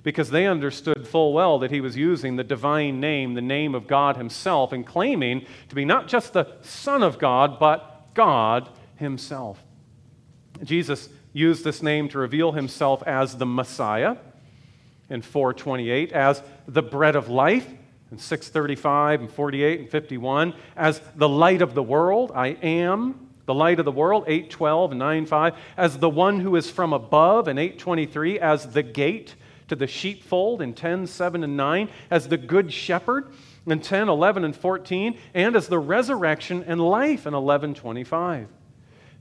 [0.03, 3.87] because they understood full well that he was using the divine name, the name of
[3.87, 9.63] God himself, and claiming to be not just the Son of God, but God himself.
[10.63, 14.17] Jesus used this name to reveal himself as the Messiah
[15.09, 17.67] in 428, as the bread of life
[18.11, 23.53] in 635 and 48 and 51, as the light of the world, I am the
[23.53, 27.59] light of the world, 812 and 95, as the one who is from above and
[27.59, 29.35] 823, as the gate
[29.73, 33.33] to the sheepfold in 10, 7, and 9, as the good shepherd
[33.65, 38.47] in 10, 11, and 14, and as the resurrection and life in 11, 25.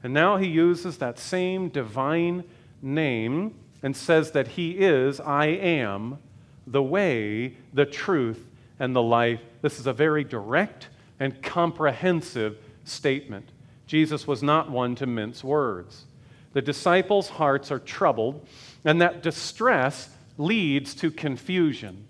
[0.03, 2.45] And now he uses that same divine
[2.83, 6.19] name and says that he is, I am,
[6.67, 8.47] the way, the truth,
[8.79, 9.41] and the life.
[9.63, 10.89] This is a very direct
[11.19, 13.49] and comprehensive statement.
[13.87, 16.05] Jesus was not one to mince words.
[16.53, 18.47] The disciples' hearts are troubled,
[18.85, 22.05] and that distress leads to confusion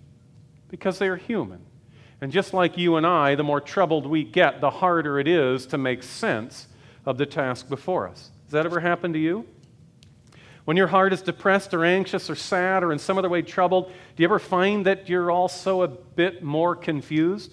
[0.68, 1.60] because they are human.
[2.20, 5.66] And just like you and I, the more troubled we get, the harder it is
[5.66, 6.68] to make sense
[7.04, 8.30] of the task before us.
[8.44, 9.44] Has that ever happened to you?
[10.64, 13.88] When your heart is depressed or anxious or sad or in some other way troubled,
[13.88, 17.52] do you ever find that you're also a bit more confused?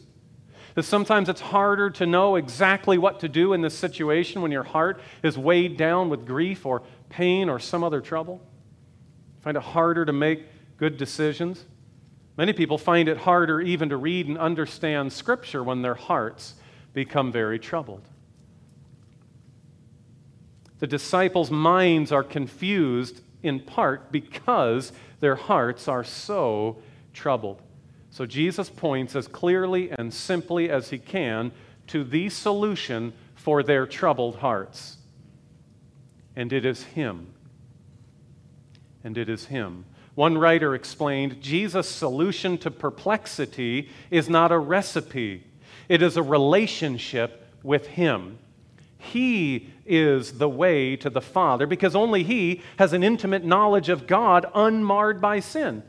[0.75, 4.63] That sometimes it's harder to know exactly what to do in this situation when your
[4.63, 8.39] heart is weighed down with grief or pain or some other trouble?
[9.41, 10.45] Find it harder to make
[10.79, 11.65] good decisions.
[12.37, 16.55] Many people find it harder even to read and understand Scripture when their hearts
[16.93, 18.07] become very troubled.
[20.79, 26.77] The disciples' minds are confused in part because their hearts are so
[27.13, 27.61] troubled.
[28.09, 31.51] So Jesus points as clearly and simply as he can
[31.87, 34.97] to the solution for their troubled hearts.
[36.35, 37.33] And it is Him.
[39.03, 39.85] And it is Him.
[40.19, 45.45] One writer explained Jesus' solution to perplexity is not a recipe,
[45.87, 48.37] it is a relationship with Him.
[48.97, 54.07] He is the way to the Father because only He has an intimate knowledge of
[54.07, 55.83] God unmarred by sin.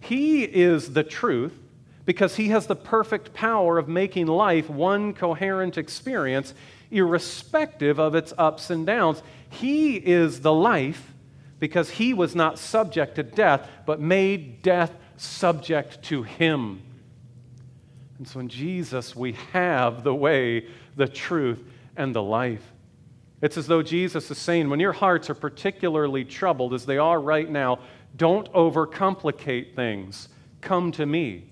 [0.00, 1.56] He is the truth
[2.04, 6.52] because He has the perfect power of making life one coherent experience,
[6.90, 9.22] irrespective of its ups and downs.
[9.48, 11.12] He is the life
[11.58, 16.82] because He was not subject to death, but made death subject to Him.
[18.18, 20.66] And so in Jesus, we have the way,
[20.96, 21.62] the truth,
[21.96, 22.72] and the life.
[23.40, 27.20] It's as though Jesus is saying, when your hearts are particularly troubled, as they are
[27.20, 27.78] right now,
[28.16, 30.28] don't overcomplicate things.
[30.60, 31.44] Come to me.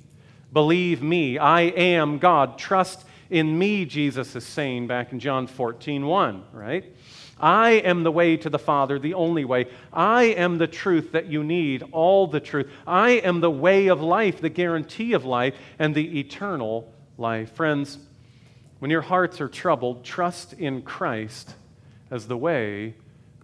[0.53, 1.39] Believe me.
[1.39, 2.59] I am God.
[2.59, 6.85] Trust in me, Jesus is saying back in John 14, 1, right?
[7.39, 9.67] I am the way to the Father, the only way.
[9.93, 12.71] I am the truth that you need, all the truth.
[12.87, 17.53] I am the way of life, the guarantee of life, and the eternal life.
[17.53, 17.99] Friends,
[18.79, 21.55] when your hearts are troubled, trust in Christ
[22.11, 22.95] as the way,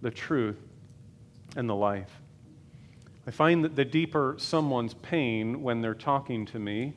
[0.01, 0.59] the truth,
[1.55, 2.19] and the life.
[3.27, 6.93] I find that the deeper someone's pain when they're talking to me,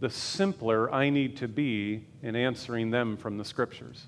[0.00, 4.06] the simpler I need to be in answering them from the scriptures.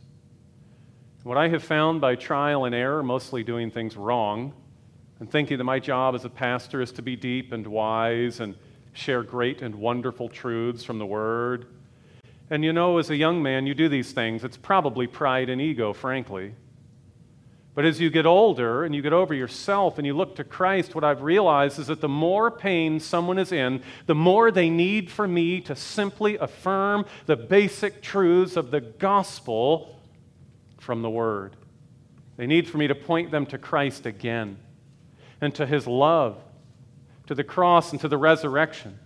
[1.22, 4.54] What I have found by trial and error, mostly doing things wrong,
[5.18, 8.54] and thinking that my job as a pastor is to be deep and wise and
[8.92, 11.66] share great and wonderful truths from the Word.
[12.48, 14.44] And you know, as a young man, you do these things.
[14.44, 16.54] It's probably pride and ego, frankly.
[17.74, 20.94] But as you get older and you get over yourself and you look to Christ,
[20.94, 25.10] what I've realized is that the more pain someone is in, the more they need
[25.10, 30.00] for me to simply affirm the basic truths of the gospel
[30.80, 31.54] from the Word.
[32.36, 34.58] They need for me to point them to Christ again
[35.40, 36.42] and to His love,
[37.28, 38.98] to the cross and to the resurrection,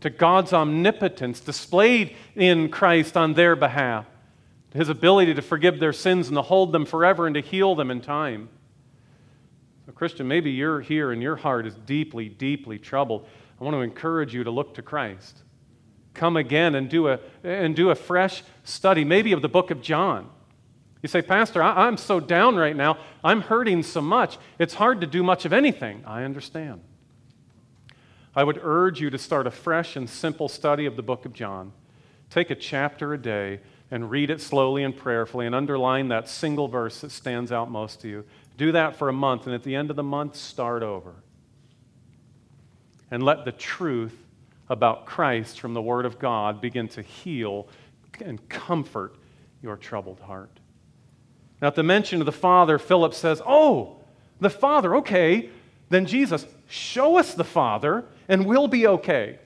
[0.00, 4.06] to God's omnipotence displayed in Christ on their behalf
[4.72, 7.90] his ability to forgive their sins and to hold them forever and to heal them
[7.90, 8.48] in time.
[9.86, 13.26] So, Christian, maybe you're here and your heart is deeply, deeply troubled.
[13.60, 15.42] I want to encourage you to look to Christ.
[16.14, 19.80] Come again and do a, and do a fresh study, maybe of the book of
[19.80, 20.28] John.
[21.02, 22.98] You say, Pastor, I, I'm so down right now.
[23.22, 24.36] I'm hurting so much.
[24.58, 26.02] It's hard to do much of anything.
[26.06, 26.80] I understand.
[28.34, 31.32] I would urge you to start a fresh and simple study of the book of
[31.32, 31.72] John.
[32.30, 36.68] Take a chapter a day and read it slowly and prayerfully and underline that single
[36.68, 38.24] verse that stands out most to you.
[38.56, 41.14] Do that for a month, and at the end of the month, start over.
[43.10, 44.16] And let the truth
[44.68, 47.68] about Christ from the Word of God begin to heal
[48.20, 49.14] and comfort
[49.62, 50.60] your troubled heart.
[51.62, 53.96] Now, at the mention of the Father, Philip says, Oh,
[54.40, 55.50] the Father, okay.
[55.88, 59.38] Then Jesus, show us the Father, and we'll be okay.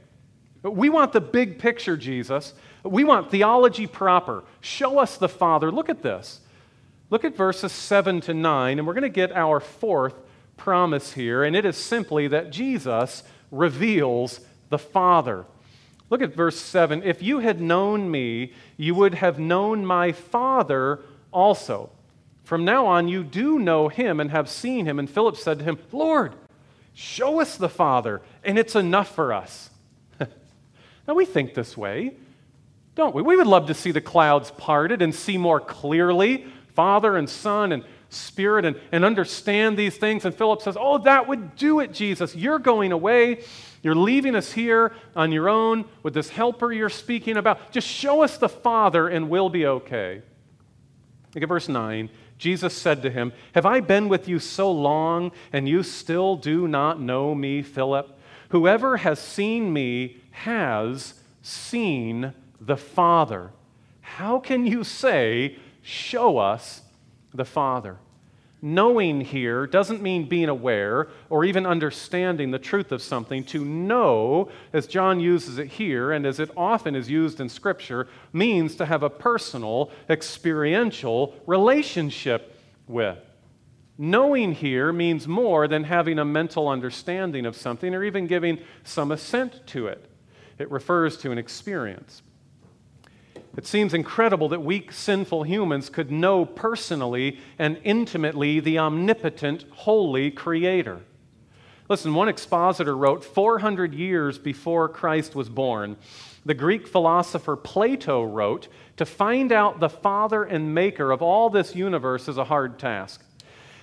[0.62, 2.54] We want the big picture, Jesus.
[2.82, 4.44] We want theology proper.
[4.60, 5.70] Show us the Father.
[5.70, 6.40] Look at this.
[7.10, 10.14] Look at verses 7 to 9, and we're going to get our fourth
[10.56, 14.40] promise here, and it is simply that Jesus reveals
[14.70, 15.44] the Father.
[16.08, 17.02] Look at verse 7.
[17.02, 21.90] If you had known me, you would have known my Father also.
[22.44, 24.98] From now on, you do know him and have seen him.
[24.98, 26.34] And Philip said to him, Lord,
[26.94, 29.70] show us the Father, and it's enough for us.
[31.06, 32.14] now, we think this way
[32.94, 33.22] don't we?
[33.22, 37.72] We would love to see the clouds parted and see more clearly Father and Son
[37.72, 40.24] and Spirit and, and understand these things.
[40.24, 42.34] And Philip says, Oh, that would do it, Jesus.
[42.34, 43.44] You're going away.
[43.82, 47.72] You're leaving us here on your own with this helper you're speaking about.
[47.72, 50.22] Just show us the Father and we'll be okay.
[51.34, 52.10] Look at verse 9.
[52.38, 56.68] Jesus said to him, Have I been with you so long and you still do
[56.68, 58.18] not know me, Philip?
[58.50, 62.34] Whoever has seen me has seen
[62.66, 63.50] the Father.
[64.00, 66.82] How can you say, Show us
[67.34, 67.98] the Father?
[68.64, 73.42] Knowing here doesn't mean being aware or even understanding the truth of something.
[73.42, 78.06] To know, as John uses it here and as it often is used in Scripture,
[78.32, 82.56] means to have a personal, experiential relationship
[82.86, 83.18] with.
[83.98, 89.10] Knowing here means more than having a mental understanding of something or even giving some
[89.10, 90.08] assent to it.
[90.58, 92.22] It refers to an experience.
[93.56, 100.30] It seems incredible that weak, sinful humans could know personally and intimately the omnipotent, holy
[100.30, 101.00] Creator.
[101.88, 105.96] Listen, one expositor wrote 400 years before Christ was born,
[106.44, 111.76] the Greek philosopher Plato wrote, To find out the Father and Maker of all this
[111.76, 113.22] universe is a hard task.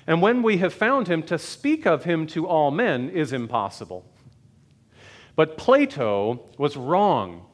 [0.08, 4.04] And when we have found him, to speak of him to all men is impossible.
[5.36, 7.46] But Plato was wrong.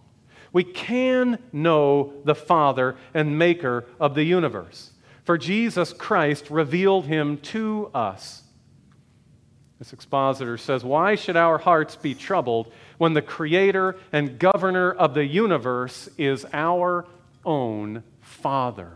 [0.56, 4.94] We can know the Father and Maker of the universe,
[5.26, 8.42] for Jesus Christ revealed him to us.
[9.80, 15.14] This expositor says, Why should our hearts be troubled when the creator and governor of
[15.14, 17.06] the universe is our
[17.44, 18.94] own Father?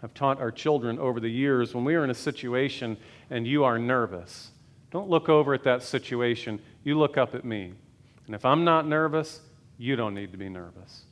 [0.00, 2.98] I've taught our children over the years when we are in a situation
[3.30, 4.52] and you are nervous,
[4.92, 6.60] don't look over at that situation.
[6.84, 7.72] You look up at me.
[8.30, 9.40] And if I'm not nervous,
[9.76, 11.02] you don't need to be nervous.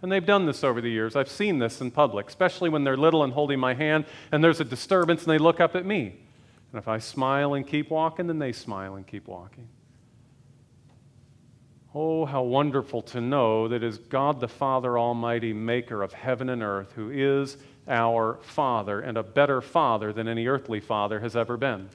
[0.00, 1.14] And they've done this over the years.
[1.14, 4.58] I've seen this in public, especially when they're little and holding my hand and there's
[4.58, 6.18] a disturbance and they look up at me.
[6.72, 9.68] And if I smile and keep walking, then they smile and keep walking.
[11.94, 16.62] Oh, how wonderful to know that is God the Father Almighty, maker of heaven and
[16.62, 21.58] earth, who is our Father and a better Father than any earthly Father has ever
[21.58, 21.90] been.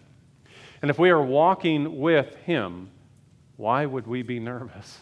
[0.83, 2.91] And if we are walking with Him,
[3.57, 4.99] why would we be nervous?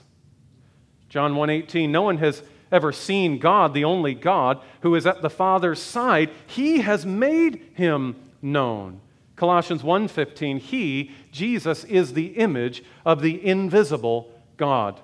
[1.10, 5.30] John 1:18 No one has ever seen God, the only God, who is at the
[5.30, 6.30] Father's side.
[6.48, 9.02] He has made him known.
[9.36, 15.00] Colossians 1:15 He, Jesus is the image of the invisible God.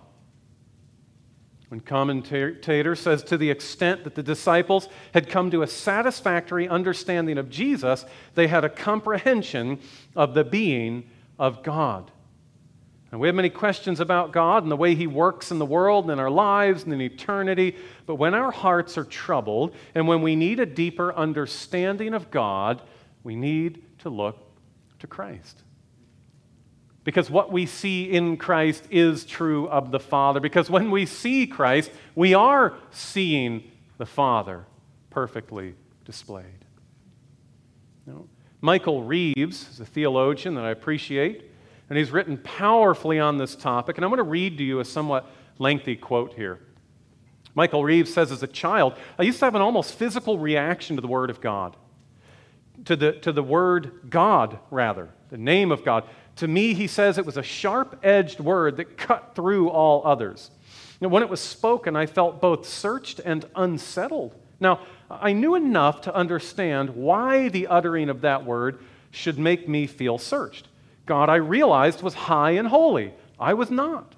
[1.69, 7.37] When commentator says to the extent that the disciples had come to a satisfactory understanding
[7.37, 9.79] of Jesus, they had a comprehension
[10.15, 12.11] of the being of God.
[13.11, 16.05] And we have many questions about God and the way He works in the world
[16.05, 17.75] and in our lives and in eternity.
[18.05, 22.81] But when our hearts are troubled and when we need a deeper understanding of God,
[23.23, 24.37] we need to look
[24.99, 25.63] to Christ.
[27.05, 30.41] Because what we see in Christ is true of the Father.
[30.41, 34.65] Because when we see Christ, we are seeing the Father
[35.09, 36.65] perfectly displayed.
[38.05, 38.29] You know,
[38.59, 41.49] Michael Reeves is a theologian that I appreciate
[41.89, 43.97] and he's written powerfully on this topic.
[43.97, 46.59] And I'm going to read to you a somewhat lengthy quote here.
[47.55, 51.01] Michael Reeves says, As a child, I used to have an almost physical reaction to
[51.01, 51.75] the Word of God,
[52.85, 56.03] to the, to the word God, rather, the name of God.
[56.37, 60.51] To me, he says, it was a sharp edged word that cut through all others.
[61.01, 64.35] And when it was spoken, I felt both searched and unsettled.
[64.59, 68.79] Now, I knew enough to understand why the uttering of that word
[69.11, 70.67] should make me feel searched.
[71.07, 73.13] God, I realized, was high and holy.
[73.39, 74.13] I was not.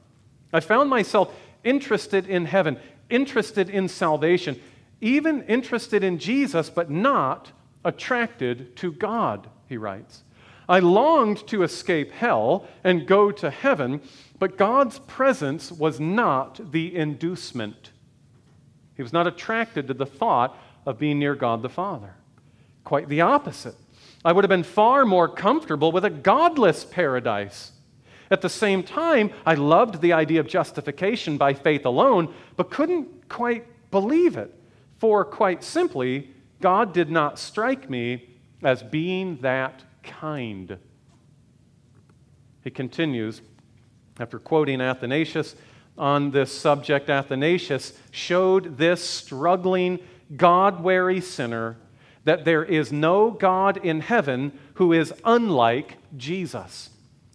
[0.52, 1.34] I found myself
[1.64, 2.78] interested in heaven,
[3.10, 4.60] interested in salvation,
[5.00, 7.52] even interested in Jesus, but not
[7.86, 10.24] attracted to God, he writes.
[10.68, 14.02] I longed to escape hell and go to heaven,
[14.38, 17.92] but God's presence was not the inducement.
[18.96, 22.14] He was not attracted to the thought of being near God the Father.
[22.84, 23.76] Quite the opposite.
[24.24, 27.72] I would have been far more comfortable with a godless paradise.
[28.32, 33.30] At the same time, I loved the idea of justification by faith alone, but couldn't
[33.30, 34.54] quite believe it.
[34.98, 36.30] For quite simply,
[36.62, 38.30] God did not strike me
[38.62, 40.78] as being that kind.
[42.64, 43.42] He continues,
[44.20, 45.56] after quoting Athanasius
[45.98, 50.00] on this subject, Athanasius showed this struggling,
[50.36, 51.78] God weary sinner
[52.30, 56.92] that there is no God in heaven who is unlike Jesus.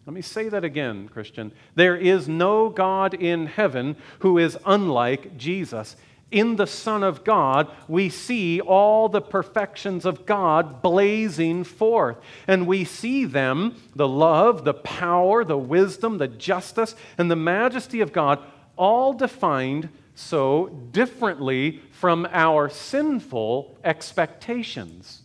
[0.06, 1.50] Let me say that again, Christian.
[1.74, 5.96] There is no God in heaven who is unlike Jesus.
[6.30, 12.18] In the Son of God, we see all the perfections of God blazing forth.
[12.46, 18.00] And we see them the love, the power, the wisdom, the justice, and the majesty
[18.00, 18.38] of God
[18.76, 25.22] all defined so differently from our sinful expectations.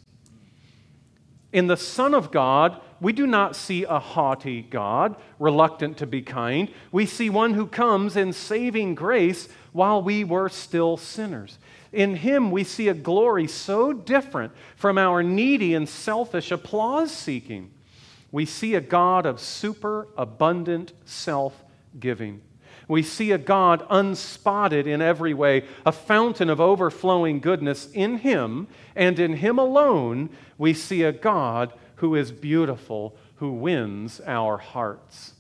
[1.52, 6.22] In the Son of God, we do not see a haughty God, reluctant to be
[6.22, 6.70] kind.
[6.92, 11.58] We see one who comes in saving grace while we were still sinners.
[11.92, 17.72] In him, we see a glory so different from our needy and selfish applause seeking.
[18.32, 21.64] We see a God of super abundant self
[22.00, 22.42] giving.
[22.90, 28.68] We see a God unspotted in every way, a fountain of overflowing goodness in Him,
[28.98, 35.34] and in Him alone, we see a God who is beautiful, who wins our hearts.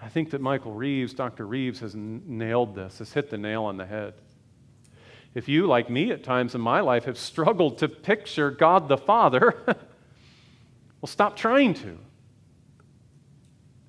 [0.00, 1.46] I think that Michael Reeves, Dr.
[1.46, 4.14] Reeves, has nailed this, has hit the nail on the head.
[5.34, 8.96] If you, like me at times in my life, have struggled to picture God the
[8.96, 9.62] Father,
[11.02, 11.98] Well, stop trying to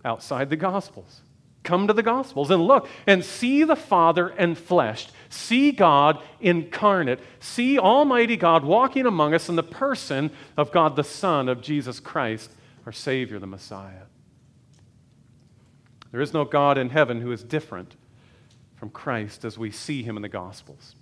[0.04, 1.22] outside the Gospels.
[1.64, 5.10] Come to the Gospels and look and see the Father and enfleshed.
[5.30, 7.20] See God incarnate.
[7.40, 12.00] See Almighty God walking among us in the person of God the Son of Jesus
[12.00, 12.52] Christ,
[12.86, 14.04] our Savior, the Messiah.
[16.12, 17.96] There is no God in heaven who is different
[18.76, 20.96] from Christ as we see him in the Gospels.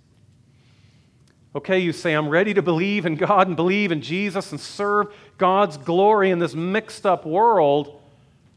[1.54, 5.12] Okay, you say, I'm ready to believe in God and believe in Jesus and serve
[5.36, 8.00] God's glory in this mixed up world,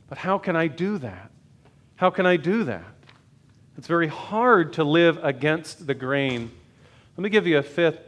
[0.07, 1.31] but how can I do that?
[1.97, 2.83] How can I do that?
[3.77, 6.51] It's very hard to live against the grain.
[7.17, 7.99] Let me give you a fifth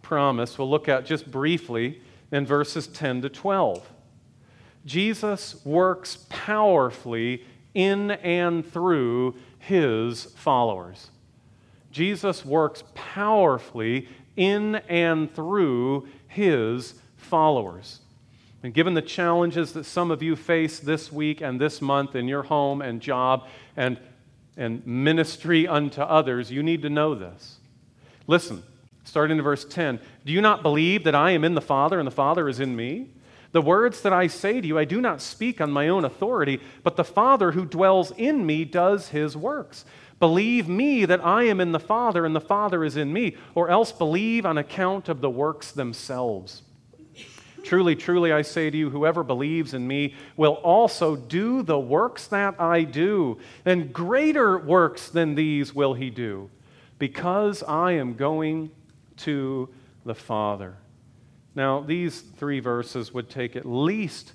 [0.00, 3.88] promise we'll look at just briefly in verses 10 to 12.
[4.84, 11.10] Jesus works powerfully in and through his followers.
[11.90, 18.00] Jesus works powerfully in and through his followers.
[18.62, 22.28] And given the challenges that some of you face this week and this month in
[22.28, 23.98] your home and job and,
[24.56, 27.56] and ministry unto others, you need to know this.
[28.28, 28.62] Listen,
[29.04, 32.06] starting in verse 10 Do you not believe that I am in the Father and
[32.06, 33.08] the Father is in me?
[33.50, 36.60] The words that I say to you, I do not speak on my own authority,
[36.82, 39.84] but the Father who dwells in me does his works.
[40.20, 43.68] Believe me that I am in the Father and the Father is in me, or
[43.68, 46.62] else believe on account of the works themselves.
[47.62, 52.26] Truly, truly, I say to you, whoever believes in me will also do the works
[52.28, 56.50] that I do, and greater works than these will he do,
[56.98, 58.70] because I am going
[59.18, 59.68] to
[60.04, 60.76] the Father.
[61.54, 64.32] Now, these three verses would take at least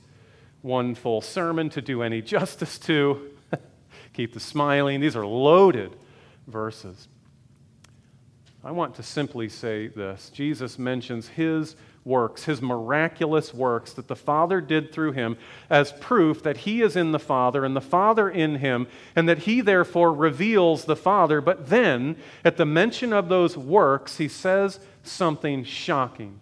[0.62, 3.32] one full sermon to do any justice to.
[4.14, 5.00] Keep the smiling.
[5.00, 5.96] These are loaded
[6.48, 7.08] verses.
[8.64, 11.76] I want to simply say this Jesus mentions his
[12.08, 15.38] works, his miraculous works that the Father did through him,
[15.70, 19.40] as proof that he is in the Father and the Father in him, and that
[19.40, 21.42] he therefore reveals the Father.
[21.42, 26.40] But then, at the mention of those works, he says something shocking.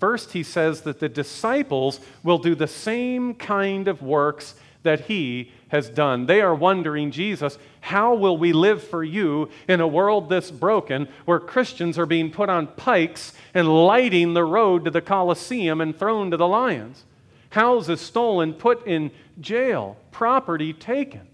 [0.00, 5.52] First, he says that the disciples will do the same kind of works that he
[5.68, 6.26] has done.
[6.26, 11.08] They are wondering, Jesus, how will we live for you in a world this broken
[11.24, 15.98] where Christians are being put on pikes and lighting the road to the Colosseum and
[15.98, 17.04] thrown to the lions?
[17.50, 19.10] Houses stolen, put in
[19.40, 21.26] jail, property taken.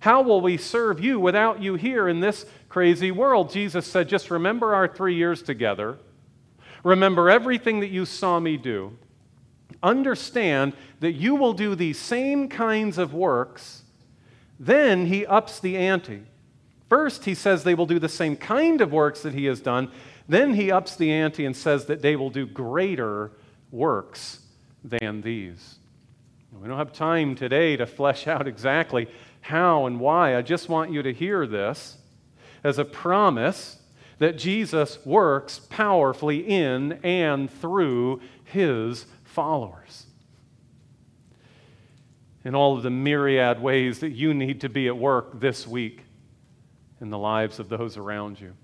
[0.00, 3.50] How will we serve you without you here in this crazy world?
[3.50, 5.98] Jesus said, just remember our three years together.
[6.84, 8.96] Remember everything that you saw me do
[9.82, 13.82] understand that you will do these same kinds of works,
[14.58, 16.22] then he ups the ante.
[16.88, 19.90] First, he says they will do the same kind of works that he has done.
[20.28, 23.32] Then he ups the ante and says that they will do greater
[23.70, 24.40] works
[24.84, 25.78] than these.
[26.52, 29.08] We don't have time today to flesh out exactly
[29.40, 30.36] how and why.
[30.36, 31.98] I just want you to hear this
[32.64, 33.78] as a promise
[34.18, 39.06] that Jesus works powerfully in and through his
[39.36, 40.06] followers.
[42.42, 46.04] In all of the myriad ways that you need to be at work this week
[47.02, 48.54] in the lives of those around you.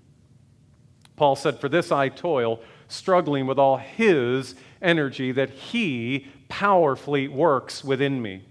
[1.15, 7.83] Paul said, For this I toil, struggling with all his energy that he powerfully works
[7.83, 8.43] within me.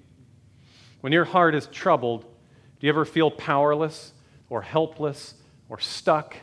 [1.00, 4.12] When your heart is troubled, do you ever feel powerless
[4.48, 5.34] or helpless
[5.68, 6.36] or stuck?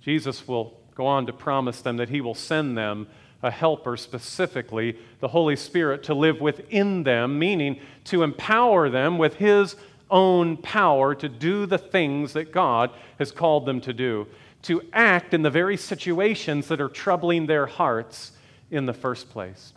[0.00, 3.08] Jesus will go on to promise them that he will send them
[3.42, 9.34] a helper, specifically the Holy Spirit, to live within them, meaning to empower them with
[9.34, 9.76] His
[10.10, 14.26] own power to do the things that God has called them to do,
[14.62, 18.32] to act in the very situations that are troubling their hearts
[18.70, 19.72] in the first place.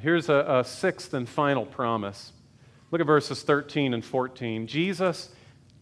[0.00, 2.32] Here's a, a sixth and final promise.
[2.90, 4.66] Look at verses 13 and 14.
[4.66, 5.30] Jesus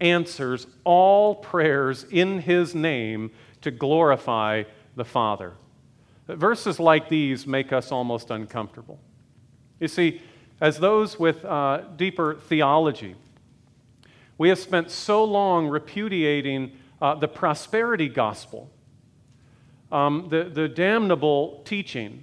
[0.00, 3.30] answers all prayers in his name
[3.60, 4.64] to glorify
[5.00, 5.54] the Father.
[6.28, 9.00] Verses like these make us almost uncomfortable.
[9.80, 10.20] You see,
[10.60, 13.16] as those with uh, deeper theology,
[14.36, 18.70] we have spent so long repudiating uh, the prosperity gospel,
[19.90, 22.22] um, the, the damnable teaching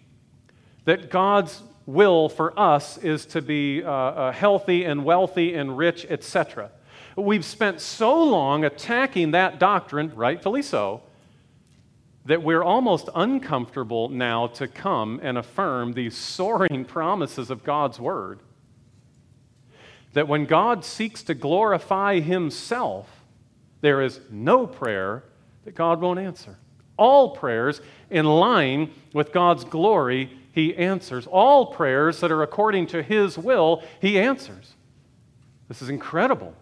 [0.85, 6.05] that God's will for us is to be uh, uh healthy and wealthy and rich,
[6.11, 6.69] etc.
[7.15, 11.01] We've spent so long attacking that doctrine, rightfully so,
[12.27, 18.39] that we're almost uncomfortable now to come and affirm these soaring promises of God's Word.
[20.13, 23.07] That when God seeks to glorify Himself,
[23.81, 25.23] there is no prayer
[25.65, 26.57] that God won't answer.
[26.97, 31.27] All prayers in line with God's glory, he answers.
[31.27, 34.73] All prayers that are according to his will, he answers.
[35.67, 36.53] This is incredible.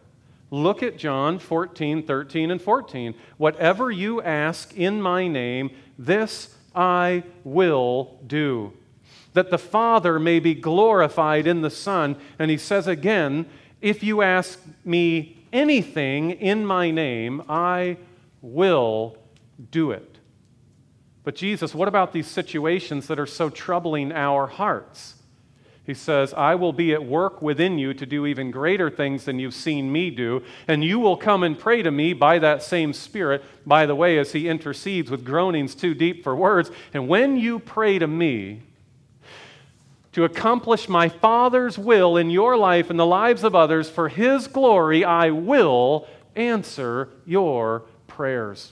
[0.56, 3.14] Look at John 14, 13, and 14.
[3.36, 8.72] Whatever you ask in my name, this I will do,
[9.34, 12.16] that the Father may be glorified in the Son.
[12.40, 13.48] And he says again,
[13.82, 17.98] if you ask me anything in my name, I
[18.42, 19.18] will
[19.72, 20.20] do it.
[21.26, 25.16] But Jesus, what about these situations that are so troubling our hearts?
[25.86, 29.38] He says, I will be at work within you to do even greater things than
[29.38, 32.92] you've seen me do, and you will come and pray to me by that same
[32.92, 36.72] Spirit, by the way, as he intercedes with groanings too deep for words.
[36.94, 38.64] And when you pray to me,
[40.14, 44.48] to accomplish my Father's will in your life and the lives of others for his
[44.48, 48.72] glory, I will answer your prayers.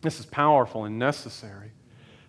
[0.00, 1.72] This is powerful and necessary.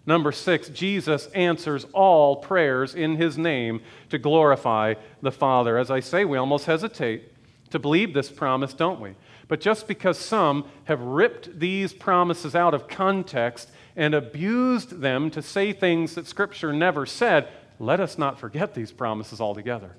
[0.09, 3.79] Number six, Jesus answers all prayers in his name
[4.09, 5.77] to glorify the Father.
[5.77, 7.31] As I say, we almost hesitate
[7.69, 9.13] to believe this promise, don't we?
[9.47, 15.43] But just because some have ripped these promises out of context and abused them to
[15.43, 17.47] say things that Scripture never said,
[17.77, 19.95] let us not forget these promises altogether.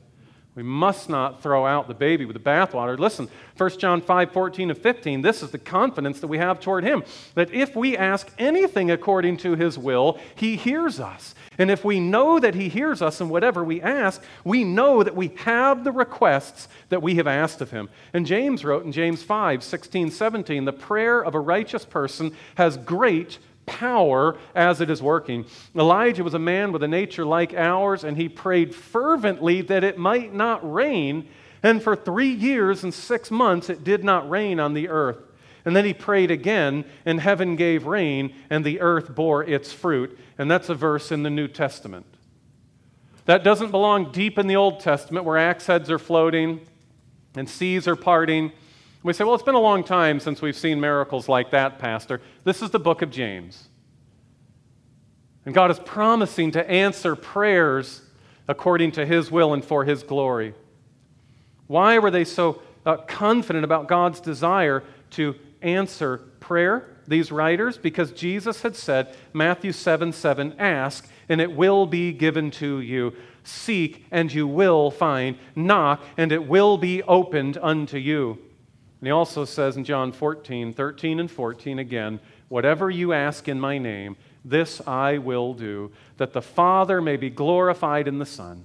[0.60, 2.98] We must not throw out the baby with the bathwater.
[2.98, 6.84] Listen, 1 John 5 14 and 15, this is the confidence that we have toward
[6.84, 7.02] Him
[7.34, 11.34] that if we ask anything according to His will, He hears us.
[11.56, 15.16] And if we know that He hears us in whatever we ask, we know that
[15.16, 17.88] we have the requests that we have asked of Him.
[18.12, 22.76] And James wrote in James 5 16, 17, the prayer of a righteous person has
[22.76, 23.38] great
[23.70, 25.46] power as it is working.
[25.74, 29.96] Elijah was a man with a nature like ours, and he prayed fervently that it
[29.96, 31.28] might not rain.
[31.62, 35.18] And for three years and six months, it did not rain on the earth.
[35.64, 40.18] And then he prayed again, and heaven gave rain, and the earth bore its fruit.
[40.36, 42.06] And that's a verse in the New Testament.
[43.26, 46.66] That doesn't belong deep in the Old Testament where axe heads are floating
[47.36, 48.52] and seas are parting
[49.02, 52.20] we say, well, it's been a long time since we've seen miracles like that, Pastor.
[52.44, 53.68] This is the book of James.
[55.46, 58.02] And God is promising to answer prayers
[58.46, 60.54] according to His will and for His glory.
[61.66, 67.78] Why were they so uh, confident about God's desire to answer prayer, these writers?
[67.78, 73.14] Because Jesus had said, Matthew 7 7, ask, and it will be given to you.
[73.44, 75.38] Seek, and you will find.
[75.56, 78.38] Knock, and it will be opened unto you.
[79.00, 83.60] And he also says in John 14, 13 and 14 again, Whatever you ask in
[83.60, 88.64] my name, this I will do, that the Father may be glorified in the Son.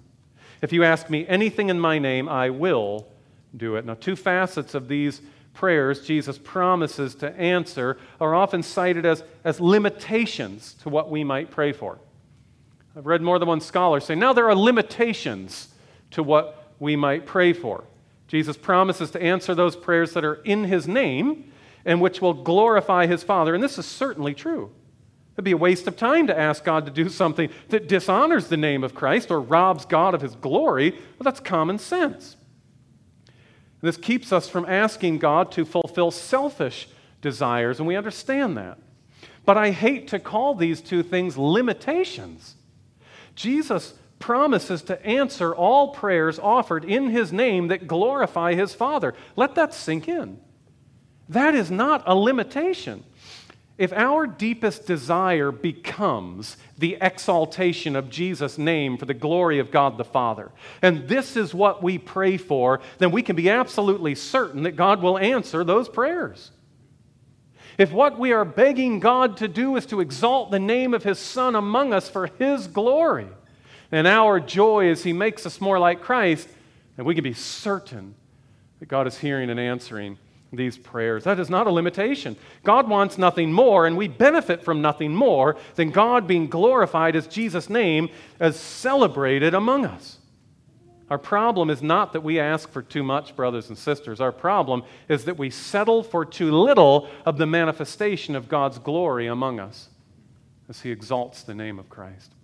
[0.61, 3.07] If you ask me anything in my name, I will
[3.55, 3.85] do it.
[3.85, 5.21] Now, two facets of these
[5.53, 11.51] prayers Jesus promises to answer are often cited as, as limitations to what we might
[11.51, 11.99] pray for.
[12.97, 15.69] I've read more than one scholar say, now there are limitations
[16.11, 17.83] to what we might pray for.
[18.27, 21.51] Jesus promises to answer those prayers that are in his name
[21.85, 23.53] and which will glorify his Father.
[23.53, 24.71] And this is certainly true.
[25.35, 28.57] It'd be a waste of time to ask God to do something that dishonors the
[28.57, 30.91] name of Christ or robs God of his glory.
[30.91, 32.37] Well, that's common sense.
[33.81, 36.87] And this keeps us from asking God to fulfill selfish
[37.21, 38.79] desires, and we understand that.
[39.43, 42.55] But I hate to call these two things limitations.
[43.35, 49.13] Jesus promises to answer all prayers offered in his name that glorify his Father.
[49.35, 50.39] Let that sink in.
[51.29, 53.03] That is not a limitation.
[53.77, 59.97] If our deepest desire becomes the exaltation of Jesus' name for the glory of God
[59.97, 60.51] the Father,
[60.81, 65.01] and this is what we pray for, then we can be absolutely certain that God
[65.01, 66.51] will answer those prayers.
[67.77, 71.19] If what we are begging God to do is to exalt the name of His
[71.19, 73.27] Son among us for His glory,
[73.91, 76.47] and our joy as He makes us more like Christ,
[76.97, 78.15] and we can be certain
[78.79, 80.17] that God is hearing and answering
[80.51, 81.23] these prayers.
[81.23, 82.35] That is not a limitation.
[82.63, 87.27] God wants nothing more, and we benefit from nothing more than God being glorified as
[87.27, 88.09] Jesus' name
[88.39, 90.17] as celebrated among us.
[91.09, 94.19] Our problem is not that we ask for too much, brothers and sisters.
[94.19, 99.27] Our problem is that we settle for too little of the manifestation of God's glory
[99.27, 99.89] among us
[100.67, 102.34] as He exalts the name of Christ.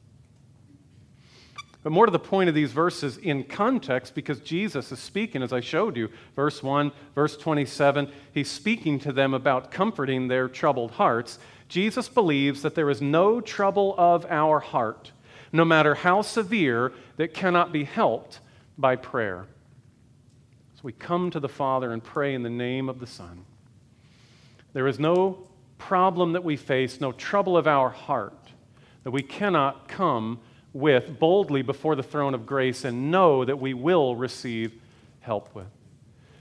[1.84, 5.52] But more to the point of these verses in context, because Jesus is speaking, as
[5.52, 10.92] I showed you, verse 1, verse 27, he's speaking to them about comforting their troubled
[10.92, 11.40] hearts.
[11.70, 15.12] Jesus believes that there is no trouble of our heart,
[15.52, 18.40] no matter how severe, that cannot be helped
[18.78, 19.48] by prayer.
[20.76, 23.46] So we come to the Father and pray in the name of the Son.
[24.74, 25.48] There is no
[25.80, 28.36] problem that we face, no trouble of our heart
[29.04, 30.40] that we cannot come
[30.74, 34.74] with boldly before the throne of grace and know that we will receive
[35.20, 35.68] help with.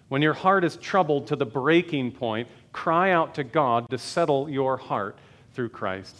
[0.09, 4.49] When your heart is troubled to the breaking point, cry out to God to settle
[4.49, 5.17] your heart
[5.55, 6.17] through Christ.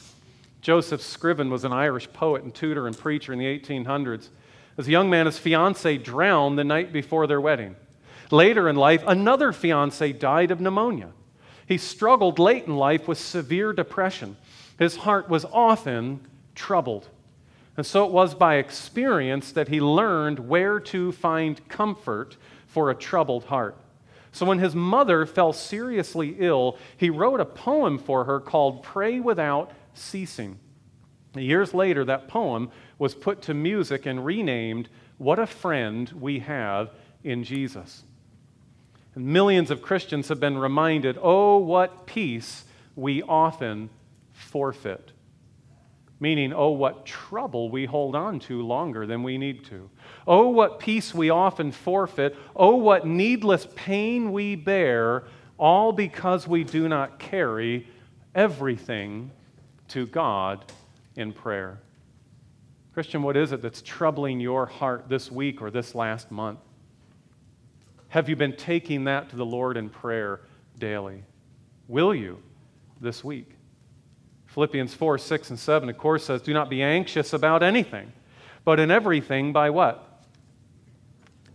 [0.61, 4.29] Joseph Scriven was an Irish poet and tutor and preacher in the 1800s.
[4.77, 7.77] As a young man, his fiancee drowned the night before their wedding.
[8.31, 11.11] Later in life, another fiancee died of pneumonia.
[11.67, 14.37] He struggled late in life with severe depression.
[14.79, 16.21] His heart was often
[16.55, 17.09] troubled.
[17.81, 22.95] And so it was by experience that he learned where to find comfort for a
[22.95, 23.75] troubled heart.
[24.33, 29.19] So when his mother fell seriously ill, he wrote a poem for her called Pray
[29.19, 30.59] Without Ceasing.
[31.35, 36.91] Years later, that poem was put to music and renamed What a Friend We Have
[37.25, 38.03] in Jesus.
[39.15, 42.65] And millions of Christians have been reminded oh, what peace
[42.95, 43.89] we often
[44.35, 45.13] forfeit
[46.21, 49.89] meaning, oh, what trouble we hold on to longer than we need to.
[50.27, 52.37] Oh, what peace we often forfeit.
[52.55, 55.25] Oh, what needless pain we bear,
[55.59, 57.89] all because we do not carry
[58.35, 59.31] everything
[59.89, 60.65] to God
[61.17, 61.81] in prayer.
[62.93, 66.59] Christian, what is it that's troubling your heart this week or this last month?
[68.09, 70.41] Have you been taking that to the Lord in prayer
[70.79, 71.23] daily?
[71.89, 72.43] Will you
[73.01, 73.53] this week?
[74.51, 78.13] Philippians 4, 6, and 7, of course, says, Do not be anxious about anything,
[78.65, 80.25] but in everything by what?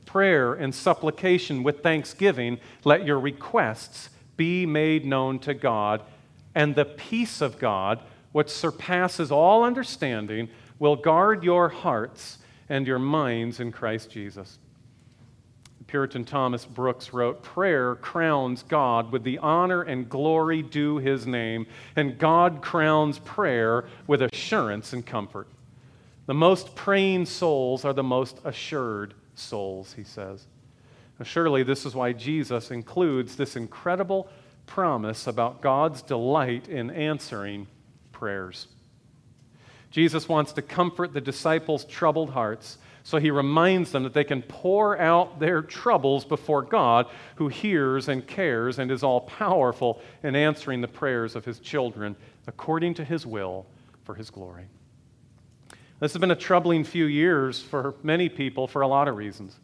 [0.05, 6.03] Prayer and supplication with thanksgiving, let your requests be made known to God,
[6.53, 7.99] and the peace of God,
[8.31, 10.47] which surpasses all understanding,
[10.79, 12.37] will guard your hearts
[12.69, 14.57] and your minds in Christ Jesus.
[15.87, 21.67] Puritan Thomas Brooks wrote Prayer crowns God with the honor and glory due his name,
[21.95, 25.47] and God crowns prayer with assurance and comfort.
[26.25, 30.47] The most praying souls are the most assured souls, he says.
[31.19, 34.27] Now, surely this is why Jesus includes this incredible
[34.65, 37.67] promise about God's delight in answering
[38.11, 38.67] prayers.
[39.91, 44.41] Jesus wants to comfort the disciples' troubled hearts so he reminds them that they can
[44.41, 50.35] pour out their troubles before God, who hears and cares and is all powerful in
[50.35, 52.15] answering the prayers of his children
[52.47, 53.67] according to his will
[54.05, 54.65] for his glory.
[55.99, 59.59] This has been a troubling few years for many people for a lot of reasons.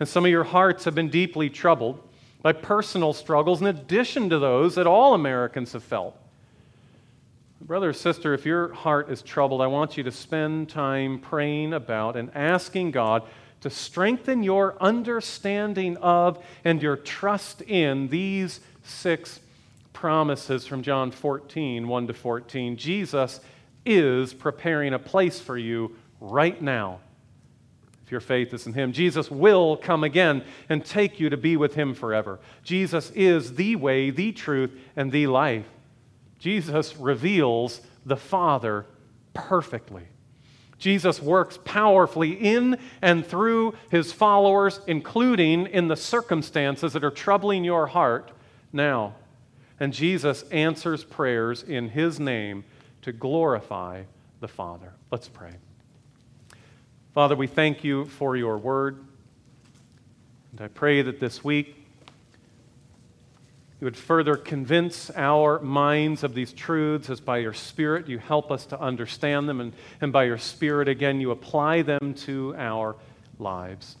[0.00, 2.00] And some of your hearts have been deeply troubled
[2.40, 6.16] by personal struggles in addition to those that all Americans have felt.
[7.60, 11.72] Brother or sister, if your heart is troubled, I want you to spend time praying
[11.72, 13.24] about and asking God
[13.62, 19.40] to strengthen your understanding of and your trust in these six
[19.92, 22.76] promises from John 14, 1 to 14.
[22.76, 23.40] Jesus
[23.84, 27.00] is preparing a place for you right now.
[28.06, 31.56] If your faith is in Him, Jesus will come again and take you to be
[31.56, 32.38] with Him forever.
[32.62, 35.66] Jesus is the way, the truth, and the life.
[36.38, 38.86] Jesus reveals the Father
[39.34, 40.04] perfectly.
[40.78, 47.64] Jesus works powerfully in and through his followers, including in the circumstances that are troubling
[47.64, 48.30] your heart
[48.72, 49.14] now.
[49.80, 52.64] And Jesus answers prayers in his name
[53.02, 54.04] to glorify
[54.40, 54.92] the Father.
[55.10, 55.54] Let's pray.
[57.14, 59.04] Father, we thank you for your word.
[60.52, 61.77] And I pray that this week
[63.80, 68.50] you would further convince our minds of these truths as by your Spirit you help
[68.50, 72.96] us to understand them, and, and by your Spirit, again, you apply them to our
[73.38, 73.96] lives.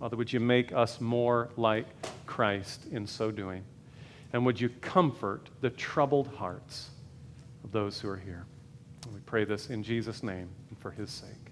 [0.00, 1.86] Father, would you make us more like
[2.26, 3.62] Christ in so doing?
[4.32, 6.90] And would you comfort the troubled hearts
[7.64, 8.46] of those who are here?
[9.12, 11.47] We pray this in Jesus' name and for his sake.